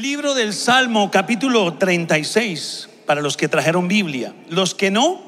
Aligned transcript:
Libro 0.00 0.32
del 0.32 0.54
Salmo, 0.54 1.10
capítulo 1.10 1.74
36, 1.74 2.88
para 3.04 3.20
los 3.20 3.36
que 3.36 3.48
trajeron 3.48 3.86
Biblia. 3.86 4.34
Los 4.48 4.74
que 4.74 4.90
no, 4.90 5.20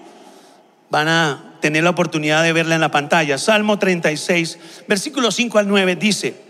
van 0.88 1.08
a 1.08 1.56
tener 1.60 1.84
la 1.84 1.90
oportunidad 1.90 2.42
de 2.42 2.54
verla 2.54 2.76
en 2.76 2.80
la 2.80 2.90
pantalla. 2.90 3.36
Salmo 3.36 3.78
36, 3.78 4.58
versículo 4.88 5.30
5 5.30 5.58
al 5.58 5.68
9 5.68 5.96
dice, 5.96 6.40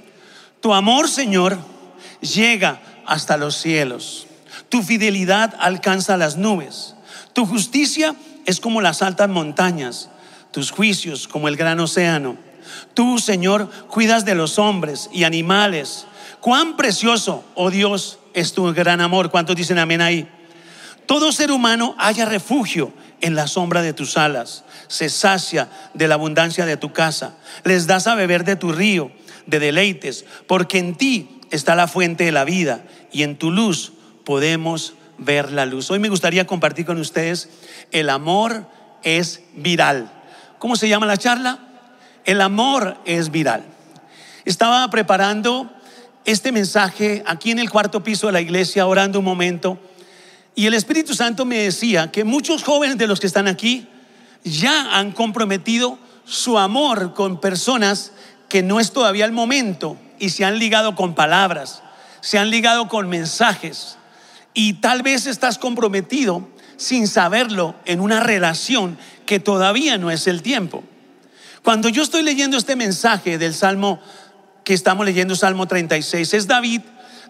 Tu 0.61 0.73
amor, 0.73 1.09
Señor, 1.09 1.59
llega 2.21 2.81
hasta 3.07 3.37
los 3.37 3.57
cielos. 3.57 4.29
Tu 4.69 4.85
fidelidad 4.85 5.57
alcanza 5.59 6.17
las 6.17 6.37
nubes. 6.37 6.95
Tu 7.33 7.45
justicia 7.45 8.15
es 8.47 8.61
como 8.61 8.81
las 8.81 9.03
altas 9.03 9.31
montañas. 9.31 10.11
Tus 10.53 10.71
juicios 10.71 11.27
como 11.27 11.49
el 11.49 11.57
gran 11.57 11.81
océano. 11.81 12.37
Tú, 12.95 13.19
Señor, 13.19 13.69
cuidas 13.89 14.25
de 14.25 14.37
los 14.37 14.61
hombres 14.61 15.11
y 15.13 15.25
animales. 15.25 16.07
Cuán 16.43 16.77
precioso, 16.77 17.45
oh 17.55 17.71
Dios, 17.71 18.19
es 18.35 18.53
tu 18.53 18.65
gran 18.75 19.01
amor. 19.01 19.31
¿Cuántos 19.31 19.55
dicen 19.55 19.79
amén 19.79 20.01
ahí? 20.01 20.29
Todo 21.07 21.31
ser 21.31 21.53
humano 21.53 21.95
haya 21.99 22.25
refugio 22.25 22.93
en 23.21 23.37
la 23.37 23.47
sombra 23.47 23.81
de 23.81 23.93
tus 23.93 24.17
alas. 24.17 24.65
Se 24.89 25.09
sacia 25.09 25.69
de 25.95 26.09
la 26.09 26.17
abundancia 26.17 26.67
de 26.67 26.77
tu 26.77 26.93
casa. 26.93 27.37
Les 27.63 27.87
das 27.87 28.09
a 28.09 28.17
beber 28.17 28.43
de 28.43 28.57
tu 28.57 28.73
río 28.73 29.13
de 29.47 29.61
deleites, 29.61 30.25
porque 30.49 30.79
en 30.79 30.97
ti 30.97 31.41
está 31.53 31.77
la 31.77 31.87
fuente 31.87 32.25
de 32.25 32.33
la 32.33 32.43
vida 32.43 32.83
y 33.13 33.23
en 33.23 33.39
tu 33.39 33.53
luz 33.53 33.93
podemos 34.25 34.95
ver 35.19 35.53
la 35.53 35.65
luz. 35.65 35.93
Hoy 35.93 36.01
me 36.01 36.09
gustaría 36.09 36.45
compartir 36.45 36.87
con 36.87 36.99
ustedes 36.99 37.51
el 37.93 38.11
amor 38.11 38.67
es 39.05 39.45
viral. 39.55 40.11
¿Cómo 40.59 40.75
se 40.75 40.89
llama 40.89 41.07
la 41.07 41.19
charla? 41.19 41.61
El 42.25 42.41
amor 42.41 42.97
es 43.05 43.31
viral. 43.31 43.65
Estaba 44.45 44.91
preparando 44.91 45.71
este 46.25 46.53
mensaje 46.53 47.23
aquí 47.27 47.51
en 47.51 47.59
el 47.59 47.71
cuarto 47.71 48.03
piso 48.03 48.27
de 48.27 48.33
la 48.33 48.41
iglesia, 48.41 48.87
orando 48.87 49.19
un 49.19 49.25
momento, 49.25 49.79
y 50.55 50.67
el 50.67 50.75
Espíritu 50.75 51.15
Santo 51.15 51.45
me 51.45 51.59
decía 51.59 52.11
que 52.11 52.25
muchos 52.25 52.63
jóvenes 52.63 52.99
de 52.99 53.07
los 53.07 53.21
que 53.21 53.27
están 53.27 53.49
aquí 53.49 53.89
ya 54.45 54.99
han 54.99 55.13
comprometido 55.13 55.99
su 56.25 56.59
amor 56.59 57.15
con 57.15 57.41
personas 57.41 58.13
que 58.49 58.63
no 58.63 58.81
es 58.81 58.93
todavía 58.93 59.25
el 59.25 59.33
momento 59.33 59.97
y 60.19 60.29
se 60.29 60.45
han 60.45 60.59
ligado 60.59 60.95
con 60.95 61.15
palabras, 61.15 61.83
se 62.21 62.39
han 62.39 62.51
ligado 62.51 62.89
con 62.89 63.09
mensajes 63.09 63.97
y 64.55 64.75
tal 64.75 65.03
vez 65.03 65.27
estás 65.27 65.59
comprometido 65.59 66.49
sin 66.77 67.09
saberlo 67.09 67.75
en 67.85 68.01
una 68.01 68.21
relación 68.21 68.99
que 69.25 69.41
todavía 69.41 69.99
no 69.99 70.11
es 70.11 70.27
el 70.27 70.43
tiempo. 70.43 70.85
Cuando 71.63 71.89
yo 71.89 72.03
estoy 72.03 72.23
leyendo 72.23 72.57
este 72.57 72.77
mensaje 72.77 73.39
del 73.39 73.55
Salmo 73.55 74.01
que 74.65 74.75
estamos 74.75 75.05
leyendo, 75.07 75.35
Salmo 75.35 75.67
36, 75.67 76.35
es 76.35 76.47
David 76.47 76.83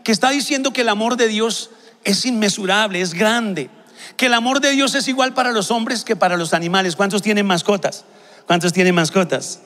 que 0.05 0.13
está 0.13 0.31
diciendo 0.31 0.73
que 0.73 0.83
el 0.83 0.89
amor 0.89 1.17
de 1.17 1.29
Dios 1.29 1.71
es 2.05 2.27
inmesurable, 2.27 3.01
es 3.01 3.15
grande, 3.15 3.71
que 4.17 4.27
el 4.27 4.35
amor 4.35 4.61
de 4.61 4.71
Dios 4.71 4.95
es 4.95 5.09
igual 5.09 5.33
para 5.35 5.53
los 5.53 5.71
hombres 5.71 6.05
que 6.05 6.17
para 6.17 6.37
los 6.37 6.55
animales. 6.55 6.97
¿Cuántos 6.97 7.23
tienen 7.23 7.47
mascotas? 7.47 8.05
¿Cuántos 8.47 8.73
tienen 8.73 8.95
mascotas? 8.95 9.61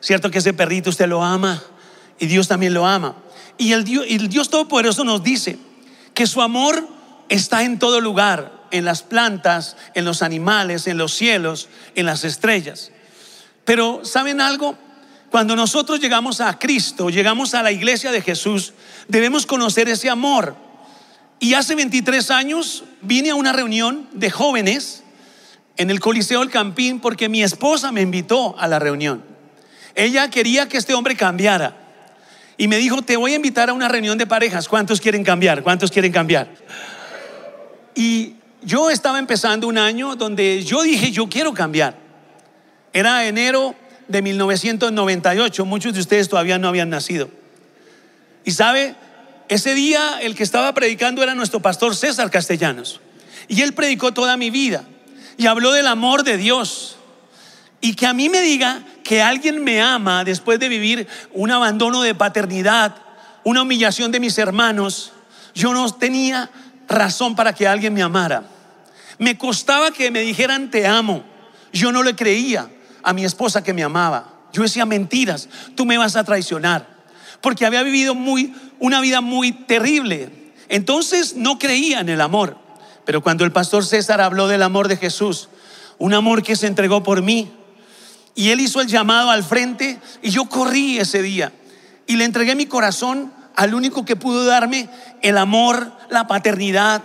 Cierto 0.00 0.30
que 0.30 0.38
ese 0.38 0.54
perrito 0.54 0.90
usted 0.90 1.06
lo 1.06 1.22
ama 1.22 1.62
y 2.18 2.26
Dios 2.26 2.48
también 2.48 2.74
lo 2.74 2.86
ama. 2.86 3.16
Y 3.58 3.72
el 3.72 3.84
Dios, 3.84 4.06
el 4.08 4.28
Dios 4.28 4.50
Todopoderoso 4.50 5.04
nos 5.04 5.22
dice 5.22 5.58
que 6.14 6.26
su 6.26 6.42
amor 6.42 6.88
está 7.28 7.62
en 7.62 7.78
todo 7.78 8.00
lugar, 8.00 8.52
en 8.70 8.84
las 8.84 9.02
plantas, 9.02 9.76
en 9.94 10.04
los 10.04 10.22
animales, 10.22 10.86
en 10.86 10.98
los 10.98 11.14
cielos, 11.14 11.68
en 11.94 12.06
las 12.06 12.24
estrellas. 12.24 12.90
Pero 13.64 14.04
¿saben 14.04 14.40
algo? 14.40 14.76
Cuando 15.34 15.56
nosotros 15.56 15.98
llegamos 15.98 16.40
a 16.40 16.56
Cristo, 16.60 17.10
llegamos 17.10 17.54
a 17.54 17.62
la 17.64 17.72
iglesia 17.72 18.12
de 18.12 18.20
Jesús, 18.20 18.72
debemos 19.08 19.46
conocer 19.46 19.88
ese 19.88 20.08
amor. 20.08 20.54
Y 21.40 21.54
hace 21.54 21.74
23 21.74 22.30
años 22.30 22.84
vine 23.02 23.30
a 23.30 23.34
una 23.34 23.52
reunión 23.52 24.08
de 24.12 24.30
jóvenes 24.30 25.02
en 25.76 25.90
el 25.90 25.98
Coliseo 25.98 26.38
del 26.38 26.50
Campín 26.50 27.00
porque 27.00 27.28
mi 27.28 27.42
esposa 27.42 27.90
me 27.90 28.00
invitó 28.00 28.54
a 28.60 28.68
la 28.68 28.78
reunión. 28.78 29.24
Ella 29.96 30.30
quería 30.30 30.68
que 30.68 30.76
este 30.76 30.94
hombre 30.94 31.16
cambiara. 31.16 31.78
Y 32.56 32.68
me 32.68 32.76
dijo, 32.76 33.02
te 33.02 33.16
voy 33.16 33.32
a 33.32 33.34
invitar 33.34 33.70
a 33.70 33.72
una 33.72 33.88
reunión 33.88 34.16
de 34.16 34.28
parejas. 34.28 34.68
¿Cuántos 34.68 35.00
quieren 35.00 35.24
cambiar? 35.24 35.64
¿Cuántos 35.64 35.90
quieren 35.90 36.12
cambiar? 36.12 36.46
Y 37.96 38.34
yo 38.62 38.88
estaba 38.88 39.18
empezando 39.18 39.66
un 39.66 39.78
año 39.78 40.14
donde 40.14 40.62
yo 40.62 40.82
dije, 40.82 41.10
yo 41.10 41.28
quiero 41.28 41.52
cambiar. 41.52 41.96
Era 42.92 43.26
enero 43.26 43.74
de 44.08 44.22
1998, 44.22 45.64
muchos 45.64 45.94
de 45.94 46.00
ustedes 46.00 46.28
todavía 46.28 46.58
no 46.58 46.68
habían 46.68 46.90
nacido. 46.90 47.30
Y 48.44 48.52
sabe, 48.52 48.94
ese 49.48 49.74
día 49.74 50.18
el 50.20 50.34
que 50.34 50.42
estaba 50.42 50.72
predicando 50.74 51.22
era 51.22 51.34
nuestro 51.34 51.60
pastor 51.60 51.96
César 51.96 52.30
Castellanos. 52.30 53.00
Y 53.48 53.62
él 53.62 53.74
predicó 53.74 54.12
toda 54.12 54.36
mi 54.36 54.50
vida 54.50 54.84
y 55.36 55.46
habló 55.46 55.72
del 55.72 55.86
amor 55.86 56.24
de 56.24 56.36
Dios. 56.36 56.96
Y 57.80 57.94
que 57.94 58.06
a 58.06 58.14
mí 58.14 58.28
me 58.28 58.40
diga 58.40 58.82
que 59.02 59.22
alguien 59.22 59.62
me 59.62 59.82
ama 59.82 60.24
después 60.24 60.58
de 60.58 60.68
vivir 60.68 61.06
un 61.32 61.50
abandono 61.50 62.00
de 62.02 62.14
paternidad, 62.14 62.96
una 63.44 63.62
humillación 63.62 64.10
de 64.10 64.20
mis 64.20 64.38
hermanos, 64.38 65.12
yo 65.54 65.74
no 65.74 65.92
tenía 65.94 66.50
razón 66.88 67.36
para 67.36 67.52
que 67.52 67.68
alguien 67.68 67.92
me 67.92 68.02
amara. 68.02 68.44
Me 69.18 69.36
costaba 69.36 69.90
que 69.90 70.10
me 70.10 70.20
dijeran 70.20 70.70
te 70.70 70.86
amo. 70.86 71.22
Yo 71.72 71.92
no 71.92 72.02
le 72.02 72.16
creía 72.16 72.68
a 73.04 73.12
mi 73.12 73.24
esposa 73.24 73.62
que 73.62 73.72
me 73.72 73.84
amaba. 73.84 74.32
Yo 74.52 74.62
decía 74.62 74.86
mentiras, 74.86 75.48
tú 75.74 75.84
me 75.84 75.98
vas 75.98 76.16
a 76.16 76.24
traicionar. 76.24 76.88
Porque 77.40 77.66
había 77.66 77.82
vivido 77.82 78.14
muy, 78.14 78.54
una 78.78 79.00
vida 79.00 79.20
muy 79.20 79.52
terrible. 79.52 80.52
Entonces 80.68 81.36
no 81.36 81.58
creía 81.58 82.00
en 82.00 82.08
el 82.08 82.20
amor. 82.20 82.56
Pero 83.04 83.22
cuando 83.22 83.44
el 83.44 83.52
pastor 83.52 83.84
César 83.84 84.20
habló 84.20 84.48
del 84.48 84.62
amor 84.62 84.88
de 84.88 84.96
Jesús, 84.96 85.48
un 85.98 86.14
amor 86.14 86.42
que 86.42 86.56
se 86.56 86.66
entregó 86.66 87.02
por 87.02 87.22
mí, 87.22 87.52
y 88.34 88.50
él 88.50 88.60
hizo 88.60 88.80
el 88.80 88.88
llamado 88.88 89.30
al 89.30 89.44
frente 89.44 89.98
y 90.22 90.30
yo 90.30 90.46
corrí 90.46 90.98
ese 90.98 91.22
día 91.22 91.52
y 92.06 92.16
le 92.16 92.24
entregué 92.24 92.54
mi 92.54 92.66
corazón 92.66 93.32
al 93.56 93.74
único 93.74 94.04
que 94.04 94.16
pudo 94.16 94.44
darme 94.44 94.88
el 95.22 95.38
amor, 95.38 95.92
la 96.10 96.26
paternidad, 96.26 97.02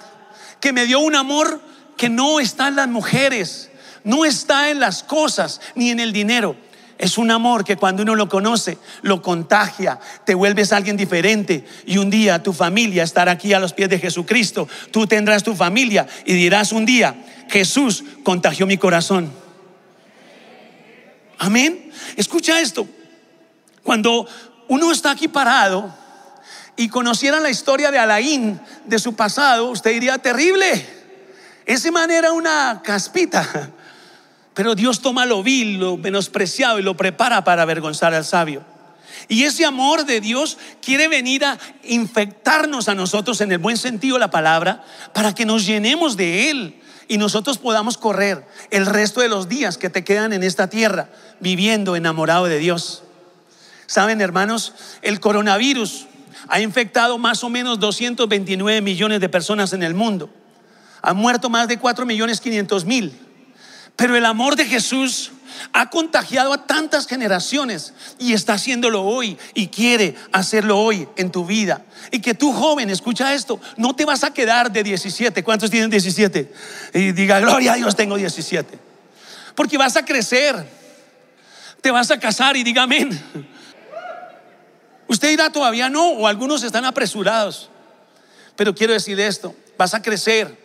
que 0.60 0.74
me 0.74 0.86
dio 0.86 1.00
un 1.00 1.16
amor 1.16 1.62
que 1.96 2.10
no 2.10 2.40
está 2.40 2.68
en 2.68 2.76
las 2.76 2.88
mujeres, 2.88 3.70
no 4.04 4.26
está 4.26 4.70
en 4.70 4.80
las 4.80 5.04
cosas 5.04 5.62
ni 5.76 5.90
en 5.90 6.00
el 6.00 6.14
dinero. 6.14 6.56
Es 7.00 7.18
un 7.18 7.32
amor 7.32 7.64
que 7.64 7.78
cuando 7.78 8.04
uno 8.04 8.14
lo 8.14 8.28
conoce, 8.28 8.78
lo 9.04 9.22
contagia, 9.22 10.00
te 10.26 10.36
vuelves 10.36 10.74
alguien 10.74 10.98
diferente 10.98 11.66
y 11.86 11.98
un 11.98 12.10
día 12.10 12.44
tu 12.44 12.52
familia 12.52 13.04
estará 13.04 13.32
aquí 13.32 13.54
a 13.54 13.60
los 13.60 13.72
pies 13.72 13.90
de 13.90 14.00
Jesucristo. 14.00 14.68
Tú 14.92 15.08
tendrás 15.08 15.44
tu 15.44 15.56
familia 15.56 16.06
y 16.26 16.34
dirás 16.34 16.74
un 16.74 16.86
día, 16.86 17.16
Jesús 17.50 18.04
contagió 18.24 18.68
mi 18.68 18.78
corazón. 18.78 19.32
Amén. 21.38 21.90
Escucha 22.18 22.60
esto. 22.60 22.86
Cuando 23.81 24.28
uno 24.68 24.92
está 24.92 25.12
aquí 25.12 25.30
parado 25.30 25.96
y 26.76 26.90
conociera 26.90 27.40
la 27.40 27.50
historia 27.50 27.92
de 27.92 27.98
Alain, 27.98 28.60
de 28.84 29.00
su 29.00 29.16
pasado, 29.16 29.70
usted 29.70 29.92
diría, 29.92 30.18
terrible. 30.18 30.86
Ese 31.66 31.92
man 31.92 32.12
era 32.12 32.34
una 32.34 32.81
caspita. 32.84 33.72
Pero 34.59 34.75
Dios 34.75 35.00
toma 35.00 35.25
lo 35.25 35.42
vil, 35.42 35.80
lo 35.80 35.96
menospreciado 35.96 36.80
y 36.80 36.81
lo 36.81 36.97
prepara 36.97 37.46
para 37.46 37.62
avergonzar 37.62 38.14
al 38.14 38.25
sabio. 38.25 38.62
Y 39.30 39.46
ese 39.46 39.64
amor 39.64 40.06
de 40.06 40.20
Dios 40.20 40.58
quiere 40.81 41.08
venir 41.08 41.46
a 41.46 41.58
infectarnos 41.86 42.90
a 42.90 42.94
nosotros 42.94 43.40
en 43.40 43.53
el 43.53 43.59
buen 43.59 43.78
sentido 43.78 44.16
de 44.16 44.19
la 44.19 44.31
palabra 44.31 44.84
para 45.14 45.34
que 45.34 45.46
nos 45.46 45.66
llenemos 45.66 46.18
de 46.18 46.50
Él 46.50 46.81
y 47.08 47.18
nosotros 47.18 47.58
podamos 47.58 47.98
correr 47.98 48.46
el 48.69 48.86
resto 48.86 49.22
de 49.22 49.30
los 49.30 49.48
días 49.48 49.78
que 49.78 49.90
te 49.90 50.03
quedan 50.03 50.34
en 50.34 50.44
esta 50.44 50.69
tierra 50.69 51.08
viviendo 51.40 51.96
enamorado 51.96 52.44
de 52.44 52.58
Dios. 52.58 53.03
Saben, 53.86 54.19
hermanos, 54.19 54.74
el 55.02 55.22
coronavirus 55.22 56.08
ha 56.50 56.59
infectado 56.59 57.18
más 57.18 57.46
o 57.46 57.50
menos 57.50 57.80
229 57.80 58.81
millones 58.81 59.22
de 59.22 59.30
personas 59.30 59.72
en 59.72 59.84
el 59.84 59.94
mundo. 59.94 60.30
Han 61.01 61.16
muerto 61.16 61.50
más 61.50 61.69
de 61.69 61.80
4 61.80 62.06
millones 62.06 62.42
500 62.42 62.84
mil. 62.84 63.29
Pero 64.00 64.16
el 64.16 64.25
amor 64.25 64.56
de 64.56 64.63
Jesús 64.63 65.31
ha 65.74 65.90
contagiado 65.90 66.54
a 66.54 66.66
tantas 66.66 67.06
generaciones 67.06 67.94
y 68.18 68.31
está 68.31 68.54
haciéndolo 68.54 69.04
hoy 69.04 69.38
y 69.54 69.68
quiere 69.68 70.16
hacerlo 70.31 70.80
hoy 70.80 71.06
en 71.18 71.30
tu 71.30 71.46
vida. 71.46 71.84
Y 72.10 72.22
que 72.22 72.34
tú 72.34 72.54
joven, 72.54 72.90
escucha 72.90 73.34
esto, 73.34 73.60
no 73.75 73.94
te 73.94 74.06
vas 74.06 74.24
a 74.24 74.34
quedar 74.34 74.72
de 74.72 74.84
17. 74.84 75.44
¿Cuántos 75.44 75.69
tienen 75.69 75.90
17? 75.90 76.50
Y 76.94 77.12
diga, 77.12 77.42
gloria 77.42 77.74
a 77.74 77.75
Dios, 77.75 77.94
tengo 77.98 78.16
17. 78.16 78.80
Porque 79.54 79.78
vas 79.78 79.98
a 79.98 80.06
crecer, 80.06 80.66
te 81.81 81.92
vas 81.92 82.10
a 82.10 82.18
casar 82.18 82.56
y 82.56 82.63
diga 82.63 82.84
amén. 82.84 83.22
Usted 85.10 85.28
dirá 85.28 85.50
todavía 85.50 85.90
no, 85.90 86.07
o 86.12 86.25
algunos 86.25 86.63
están 86.63 86.86
apresurados. 86.86 87.69
Pero 88.56 88.74
quiero 88.74 88.94
decir 88.94 89.19
esto, 89.19 89.54
vas 89.78 89.94
a 89.94 90.01
crecer, 90.01 90.57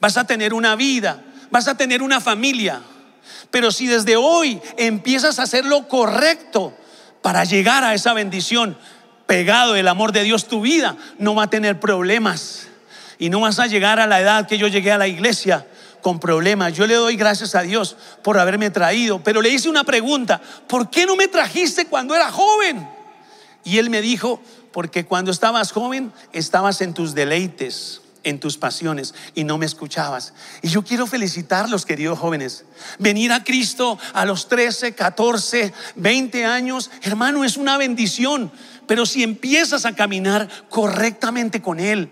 vas 0.00 0.16
a 0.16 0.26
tener 0.26 0.54
una 0.54 0.76
vida, 0.76 1.22
vas 1.50 1.68
a 1.68 1.76
tener 1.76 2.02
una 2.02 2.20
familia 2.20 2.80
pero 3.50 3.70
si 3.72 3.86
desde 3.86 4.16
hoy 4.16 4.60
empiezas 4.76 5.38
a 5.38 5.44
hacer 5.44 5.64
lo 5.64 5.88
correcto 5.88 6.74
para 7.22 7.44
llegar 7.44 7.84
a 7.84 7.94
esa 7.94 8.12
bendición, 8.12 8.76
pegado 9.26 9.72
del 9.72 9.88
amor 9.88 10.12
de 10.12 10.22
Dios, 10.22 10.46
tu 10.46 10.60
vida 10.60 10.96
no 11.18 11.34
va 11.34 11.44
a 11.44 11.50
tener 11.50 11.80
problemas. 11.80 12.68
Y 13.18 13.30
no 13.30 13.40
vas 13.40 13.58
a 13.58 13.66
llegar 13.66 13.98
a 13.98 14.06
la 14.06 14.20
edad 14.20 14.46
que 14.46 14.58
yo 14.58 14.68
llegué 14.68 14.92
a 14.92 14.98
la 14.98 15.08
iglesia 15.08 15.66
con 16.02 16.20
problemas. 16.20 16.74
Yo 16.74 16.86
le 16.86 16.94
doy 16.94 17.16
gracias 17.16 17.54
a 17.54 17.62
Dios 17.62 17.96
por 18.22 18.38
haberme 18.38 18.70
traído, 18.70 19.20
pero 19.24 19.42
le 19.42 19.48
hice 19.48 19.68
una 19.68 19.82
pregunta, 19.82 20.40
¿por 20.68 20.88
qué 20.90 21.04
no 21.04 21.16
me 21.16 21.26
trajiste 21.26 21.86
cuando 21.86 22.14
era 22.14 22.30
joven? 22.30 22.88
Y 23.64 23.78
él 23.78 23.90
me 23.90 24.00
dijo, 24.00 24.40
porque 24.72 25.04
cuando 25.04 25.32
estabas 25.32 25.72
joven 25.72 26.12
estabas 26.32 26.80
en 26.80 26.94
tus 26.94 27.14
deleites, 27.14 28.02
en 28.28 28.40
tus 28.40 28.58
pasiones 28.58 29.14
y 29.34 29.44
no 29.44 29.58
me 29.58 29.66
escuchabas. 29.66 30.34
Y 30.62 30.68
yo 30.68 30.82
quiero 30.84 31.06
felicitarlos, 31.06 31.86
queridos 31.86 32.18
jóvenes. 32.18 32.64
Venir 32.98 33.32
a 33.32 33.42
Cristo 33.42 33.98
a 34.12 34.24
los 34.24 34.48
13, 34.48 34.94
14, 34.94 35.72
20 35.96 36.44
años, 36.44 36.90
hermano, 37.02 37.44
es 37.44 37.56
una 37.56 37.78
bendición. 37.78 38.52
Pero 38.86 39.06
si 39.06 39.22
empiezas 39.22 39.84
a 39.84 39.94
caminar 39.94 40.48
correctamente 40.68 41.62
con 41.62 41.80
Él, 41.80 42.10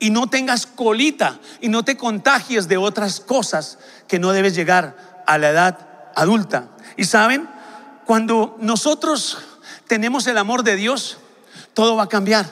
y 0.00 0.10
no 0.10 0.28
tengas 0.28 0.64
colita 0.64 1.40
y 1.60 1.68
no 1.68 1.84
te 1.84 1.96
contagies 1.96 2.68
de 2.68 2.76
otras 2.76 3.18
cosas 3.18 3.78
que 4.06 4.20
no 4.20 4.30
debes 4.30 4.54
llegar 4.54 5.24
a 5.26 5.38
la 5.38 5.50
edad 5.50 5.88
adulta. 6.14 6.68
Y 6.96 7.04
saben, 7.04 7.48
cuando 8.06 8.56
nosotros 8.60 9.38
tenemos 9.88 10.26
el 10.28 10.38
amor 10.38 10.62
de 10.62 10.76
Dios, 10.76 11.18
todo 11.74 11.96
va 11.96 12.04
a 12.04 12.08
cambiar. 12.08 12.46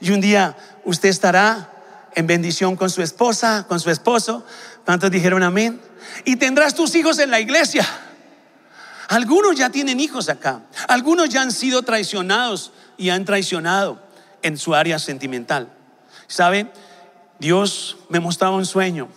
Y 0.00 0.10
un 0.10 0.20
día 0.20 0.56
usted 0.84 1.08
estará 1.08 1.75
en 2.16 2.26
bendición 2.26 2.74
con 2.76 2.90
su 2.90 3.02
esposa, 3.02 3.66
con 3.68 3.78
su 3.78 3.90
esposo. 3.90 4.44
¿Cuántos 4.84 5.10
dijeron 5.10 5.42
amén? 5.42 5.80
Y 6.24 6.36
tendrás 6.36 6.74
tus 6.74 6.94
hijos 6.96 7.18
en 7.20 7.30
la 7.30 7.38
iglesia. 7.38 7.86
Algunos 9.08 9.54
ya 9.54 9.70
tienen 9.70 10.00
hijos 10.00 10.28
acá. 10.28 10.62
Algunos 10.88 11.28
ya 11.28 11.42
han 11.42 11.52
sido 11.52 11.82
traicionados 11.82 12.72
y 12.96 13.10
han 13.10 13.24
traicionado 13.24 14.02
en 14.42 14.56
su 14.56 14.74
área 14.74 14.98
sentimental. 14.98 15.68
¿Sabe? 16.26 16.72
Dios 17.38 17.98
me 18.08 18.18
mostraba 18.18 18.56
un 18.56 18.66
sueño 18.66 19.08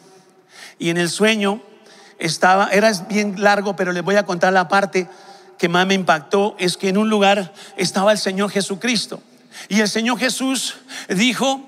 y 0.78 0.90
en 0.90 0.98
el 0.98 1.10
sueño 1.10 1.64
estaba, 2.20 2.68
era 2.68 2.92
bien 3.08 3.42
largo, 3.42 3.78
pero 3.78 3.94
les 3.94 4.04
voy 4.04 4.18
a 4.18 4.26
contar 4.26 4.52
la 4.52 4.68
parte 4.68 5.08
que 5.58 5.70
más 5.70 5.88
me 5.88 5.94
impactó, 5.94 6.56
es 6.60 6.76
que 6.76 6.90
en 6.90 6.98
un 6.98 7.10
lugar 7.10 7.54
estaba 7.78 8.12
el 8.12 8.18
Señor 8.18 8.52
Jesucristo. 8.52 9.24
Y 9.70 9.80
el 9.80 9.90
Señor 9.90 10.20
Jesús 10.20 10.76
dijo, 11.10 11.66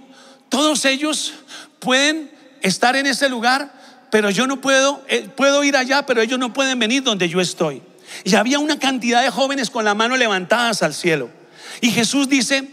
todos 0.52 0.84
ellos 0.84 1.34
pueden 1.80 2.30
estar 2.62 2.98
en 2.98 3.08
ese 3.08 3.30
lugar, 3.30 3.72
pero 4.12 4.30
yo 4.30 4.46
no 4.48 4.60
puedo, 4.60 5.02
eh, 5.08 5.30
puedo 5.34 5.64
ir 5.64 5.78
allá, 5.78 6.06
pero 6.06 6.22
ellos 6.22 6.38
no 6.38 6.52
pueden 6.52 6.78
venir 6.78 7.04
donde 7.04 7.30
yo 7.30 7.40
estoy. 7.40 7.82
Y 8.26 8.36
había 8.36 8.60
una 8.60 8.78
cantidad 8.78 9.24
de 9.24 9.30
jóvenes 9.30 9.70
con 9.70 9.86
la 9.86 9.96
mano 9.96 10.18
levantadas 10.18 10.84
al 10.84 10.94
cielo. 10.94 11.30
Y 11.80 11.92
Jesús 11.92 12.28
dice, 12.28 12.68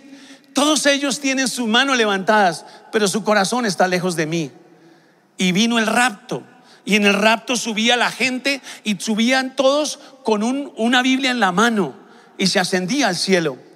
todos 0.52 0.86
ellos 0.86 1.20
tienen 1.20 1.46
su 1.46 1.69
mano 1.69 1.94
levantadas, 1.94 2.66
pero 2.90 3.06
su 3.06 3.22
corazón 3.22 3.64
está 3.64 3.86
lejos 3.86 4.16
de 4.16 4.26
mí. 4.26 4.50
Y 5.36 5.52
vino 5.52 5.78
el 5.78 5.86
rapto. 5.86 6.42
Y 6.84 6.96
en 6.96 7.06
el 7.06 7.14
rapto 7.14 7.54
subía 7.54 7.96
la 7.96 8.10
gente 8.10 8.60
y 8.82 8.96
subían 8.98 9.54
todos 9.54 10.00
con 10.24 10.42
una 10.42 11.02
Biblia 11.02 11.31
en 11.31 11.38
la 11.38 11.52
mano 11.52 11.94
y 12.38 12.48
se 12.48 12.58
ascendía 12.58 13.06
al 13.06 13.16
cielo. 13.16 13.68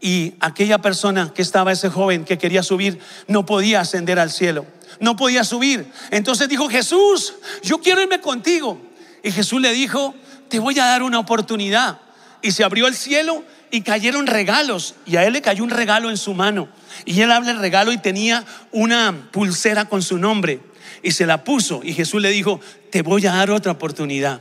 Y 0.00 0.34
aquella 0.40 0.78
persona 0.78 1.32
que 1.34 1.42
estaba, 1.42 1.72
ese 1.72 1.88
joven 1.88 2.24
que 2.24 2.38
quería 2.38 2.62
subir, 2.62 3.00
no 3.26 3.44
podía 3.44 3.80
ascender 3.80 4.18
al 4.18 4.30
cielo. 4.30 4.64
No 5.00 5.16
podía 5.16 5.44
subir. 5.44 5.90
Entonces 6.10 6.48
dijo, 6.48 6.68
Jesús, 6.68 7.34
yo 7.62 7.78
quiero 7.78 8.00
irme 8.00 8.20
contigo. 8.20 8.80
Y 9.22 9.32
Jesús 9.32 9.60
le 9.60 9.72
dijo, 9.72 10.14
te 10.48 10.58
voy 10.58 10.78
a 10.78 10.84
dar 10.84 11.02
una 11.02 11.18
oportunidad. 11.18 12.00
Y 12.42 12.52
se 12.52 12.64
abrió 12.64 12.86
el 12.86 12.94
cielo 12.94 13.44
y 13.70 13.82
cayeron 13.82 14.26
regalos. 14.26 14.94
Y 15.04 15.16
a 15.16 15.24
él 15.24 15.32
le 15.32 15.42
cayó 15.42 15.64
un 15.64 15.70
regalo 15.70 16.10
en 16.10 16.16
su 16.16 16.34
mano. 16.34 16.68
Y 17.04 17.20
él 17.20 17.32
habla 17.32 17.50
el 17.50 17.58
regalo 17.58 17.92
y 17.92 17.98
tenía 17.98 18.44
una 18.70 19.28
pulsera 19.32 19.86
con 19.86 20.02
su 20.02 20.18
nombre. 20.18 20.60
Y 21.02 21.12
se 21.12 21.26
la 21.26 21.44
puso. 21.44 21.80
Y 21.82 21.92
Jesús 21.92 22.22
le 22.22 22.30
dijo, 22.30 22.60
te 22.90 23.02
voy 23.02 23.26
a 23.26 23.32
dar 23.32 23.50
otra 23.50 23.72
oportunidad. 23.72 24.40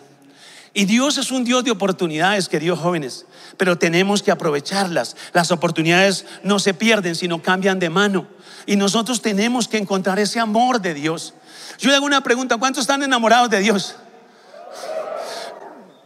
Y 0.77 0.85
Dios 0.85 1.18
es 1.18 1.31
un 1.31 1.44
Dios 1.44 1.63
de 1.63 1.71
oportunidades, 1.71 2.47
queridos 2.47 2.77
jóvenes. 2.77 3.25
Pero 3.57 3.79
tenemos 3.79 4.21
que 4.21 4.29
aprovecharlas. 4.29 5.15
Las 5.33 5.50
oportunidades 5.50 6.24
no 6.44 6.59
se 6.59 6.75
pierden, 6.75 7.15
sino 7.15 7.41
cambian 7.41 7.79
de 7.79 7.89
mano. 7.89 8.27
Y 8.68 8.75
nosotros 8.75 9.24
tenemos 9.24 9.68
que 9.68 9.79
encontrar 9.79 10.19
ese 10.19 10.39
amor 10.39 10.79
de 10.79 10.94
Dios. 10.94 11.33
Yo 11.79 11.89
le 11.89 11.95
hago 11.95 12.06
una 12.06 12.21
pregunta, 12.21 12.57
¿cuántos 12.57 12.81
están 12.81 13.01
enamorados 13.01 13.50
de 13.50 13.57
Dios? 13.57 13.95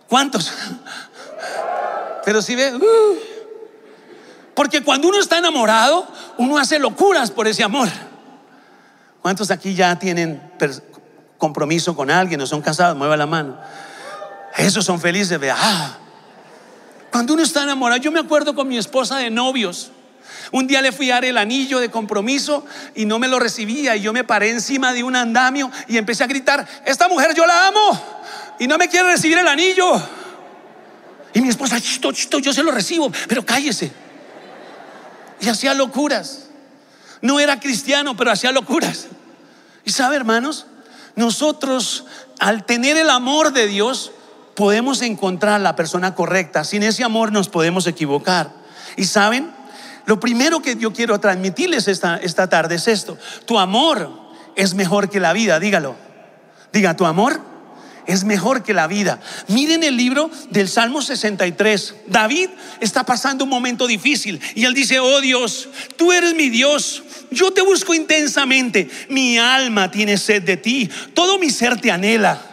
¿Cuántos? 0.07 0.53
Pero 2.23 2.41
si 2.41 2.55
ve, 2.55 2.73
uh. 2.73 3.19
porque 4.53 4.81
cuando 4.85 5.09
uno 5.09 5.19
está 5.19 5.37
enamorado, 5.37 6.07
uno 6.37 6.57
hace 6.57 6.79
locuras 6.79 7.29
por 7.29 7.45
ese 7.45 7.61
amor. 7.61 7.89
¿Cuántos 9.21 9.51
aquí 9.51 9.75
ya 9.75 9.99
tienen 9.99 10.41
compromiso 11.37 11.93
con 11.93 12.09
alguien 12.09 12.39
o 12.39 12.47
son 12.47 12.61
casados? 12.61 12.95
Mueva 12.95 13.17
la 13.17 13.25
mano. 13.25 13.57
Esos 14.57 14.85
son 14.85 14.99
felices, 14.99 15.39
vea. 15.39 15.55
Ah. 15.57 15.97
Cuando 17.11 17.33
uno 17.33 17.43
está 17.43 17.63
enamorado, 17.63 18.01
yo 18.01 18.11
me 18.11 18.19
acuerdo 18.19 18.55
con 18.55 18.67
mi 18.67 18.77
esposa 18.77 19.17
de 19.17 19.29
novios. 19.29 19.91
Un 20.51 20.67
día 20.67 20.81
le 20.81 20.91
fui 20.91 21.11
a 21.11 21.15
dar 21.15 21.25
el 21.25 21.37
anillo 21.37 21.79
de 21.79 21.89
compromiso 21.89 22.65
y 22.95 23.05
no 23.05 23.19
me 23.19 23.27
lo 23.27 23.39
recibía 23.39 23.95
y 23.95 24.01
yo 24.01 24.13
me 24.13 24.23
paré 24.23 24.49
encima 24.49 24.93
de 24.93 25.03
un 25.03 25.15
andamio 25.15 25.71
y 25.87 25.97
empecé 25.97 26.23
a 26.23 26.27
gritar, 26.27 26.67
esta 26.85 27.07
mujer 27.07 27.33
yo 27.35 27.45
la 27.45 27.67
amo 27.67 28.01
y 28.59 28.67
no 28.67 28.77
me 28.77 28.87
quiere 28.87 29.11
recibir 29.11 29.37
el 29.37 29.47
anillo. 29.47 30.01
Y 31.33 31.41
mi 31.41 31.49
esposa, 31.49 31.79
chito, 31.79 32.11
chito, 32.11 32.39
yo 32.39 32.53
se 32.53 32.63
lo 32.63 32.71
recibo, 32.71 33.11
pero 33.27 33.45
cállese. 33.45 33.91
Y 35.39 35.47
hacía 35.47 35.73
locuras. 35.73 36.49
No 37.21 37.39
era 37.39 37.59
cristiano, 37.59 38.15
pero 38.17 38.31
hacía 38.31 38.51
locuras. 38.51 39.07
Y 39.85 39.91
sabe, 39.91 40.17
hermanos, 40.17 40.65
nosotros 41.15 42.05
al 42.39 42.65
tener 42.65 42.97
el 42.97 43.09
amor 43.09 43.53
de 43.53 43.67
Dios 43.67 44.11
podemos 44.61 45.01
encontrar 45.01 45.59
la 45.59 45.75
persona 45.75 46.13
correcta. 46.13 46.63
Sin 46.63 46.83
ese 46.83 47.03
amor 47.03 47.31
nos 47.31 47.49
podemos 47.49 47.87
equivocar. 47.87 48.53
Y 48.95 49.05
saben, 49.05 49.49
lo 50.05 50.19
primero 50.19 50.61
que 50.61 50.75
yo 50.75 50.93
quiero 50.93 51.19
transmitirles 51.19 51.87
esta, 51.87 52.17
esta 52.17 52.47
tarde 52.47 52.75
es 52.75 52.87
esto. 52.87 53.17
Tu 53.45 53.57
amor 53.57 54.11
es 54.55 54.75
mejor 54.75 55.09
que 55.09 55.19
la 55.19 55.33
vida, 55.33 55.59
dígalo. 55.59 55.95
Diga, 56.71 56.95
tu 56.95 57.07
amor 57.07 57.41
es 58.05 58.23
mejor 58.23 58.61
que 58.61 58.75
la 58.75 58.85
vida. 58.85 59.19
Miren 59.47 59.81
el 59.81 59.97
libro 59.97 60.29
del 60.51 60.69
Salmo 60.69 61.01
63. 61.01 61.95
David 62.05 62.49
está 62.81 63.03
pasando 63.03 63.45
un 63.45 63.49
momento 63.49 63.87
difícil 63.87 64.39
y 64.53 64.65
él 64.65 64.75
dice, 64.75 64.99
oh 64.99 65.21
Dios, 65.21 65.69
tú 65.97 66.11
eres 66.11 66.35
mi 66.35 66.49
Dios. 66.49 67.01
Yo 67.31 67.51
te 67.51 67.63
busco 67.63 67.95
intensamente. 67.95 68.87
Mi 69.09 69.39
alma 69.39 69.89
tiene 69.89 70.19
sed 70.19 70.43
de 70.43 70.57
ti. 70.57 70.87
Todo 71.15 71.39
mi 71.39 71.49
ser 71.49 71.81
te 71.81 71.89
anhela 71.89 72.50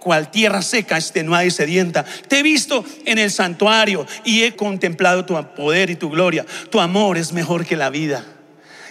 cual 0.00 0.30
tierra 0.30 0.62
seca, 0.62 0.96
extenuada 0.96 1.44
y 1.44 1.50
sedienta. 1.50 2.04
Te 2.26 2.40
he 2.40 2.42
visto 2.42 2.84
en 3.04 3.18
el 3.18 3.30
santuario 3.30 4.06
y 4.24 4.42
he 4.42 4.56
contemplado 4.56 5.24
tu 5.24 5.40
poder 5.54 5.90
y 5.90 5.96
tu 5.96 6.10
gloria. 6.10 6.44
Tu 6.70 6.80
amor 6.80 7.16
es 7.18 7.32
mejor 7.32 7.64
que 7.64 7.76
la 7.76 7.90
vida. 7.90 8.24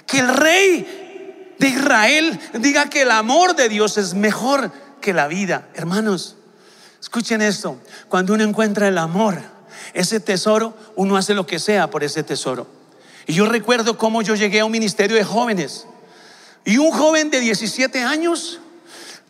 Que 0.06 0.20
el 0.20 0.30
rey 0.30 1.56
de 1.60 1.68
Israel 1.68 2.40
diga 2.54 2.90
que 2.90 3.02
el 3.02 3.12
amor 3.12 3.56
de 3.56 3.68
Dios 3.68 3.98
es 3.98 4.14
mejor 4.14 4.72
que 5.02 5.14
la 5.14 5.28
vida. 5.28 5.68
Hermanos, 5.74 6.38
escuchen 7.02 7.42
esto. 7.42 7.82
Cuando 8.08 8.34
uno 8.34 8.44
encuentra 8.44 8.88
el 8.88 8.98
amor, 8.98 9.42
ese 9.94 10.20
tesoro, 10.20 10.76
uno 10.96 11.18
hace 11.18 11.34
lo 11.34 11.46
que 11.46 11.60
sea 11.60 11.90
por 11.90 12.04
ese 12.04 12.24
tesoro. 12.24 12.68
Y 13.28 13.34
yo 13.34 13.46
recuerdo 13.46 13.98
cómo 13.98 14.22
yo 14.22 14.36
llegué 14.36 14.62
a 14.62 14.66
un 14.66 14.72
ministerio 14.72 15.16
de 15.16 15.24
jóvenes. 15.24 15.86
Y 16.66 16.78
un 16.78 16.92
joven 16.92 17.30
de 17.30 17.40
17 17.40 18.02
años 18.04 18.60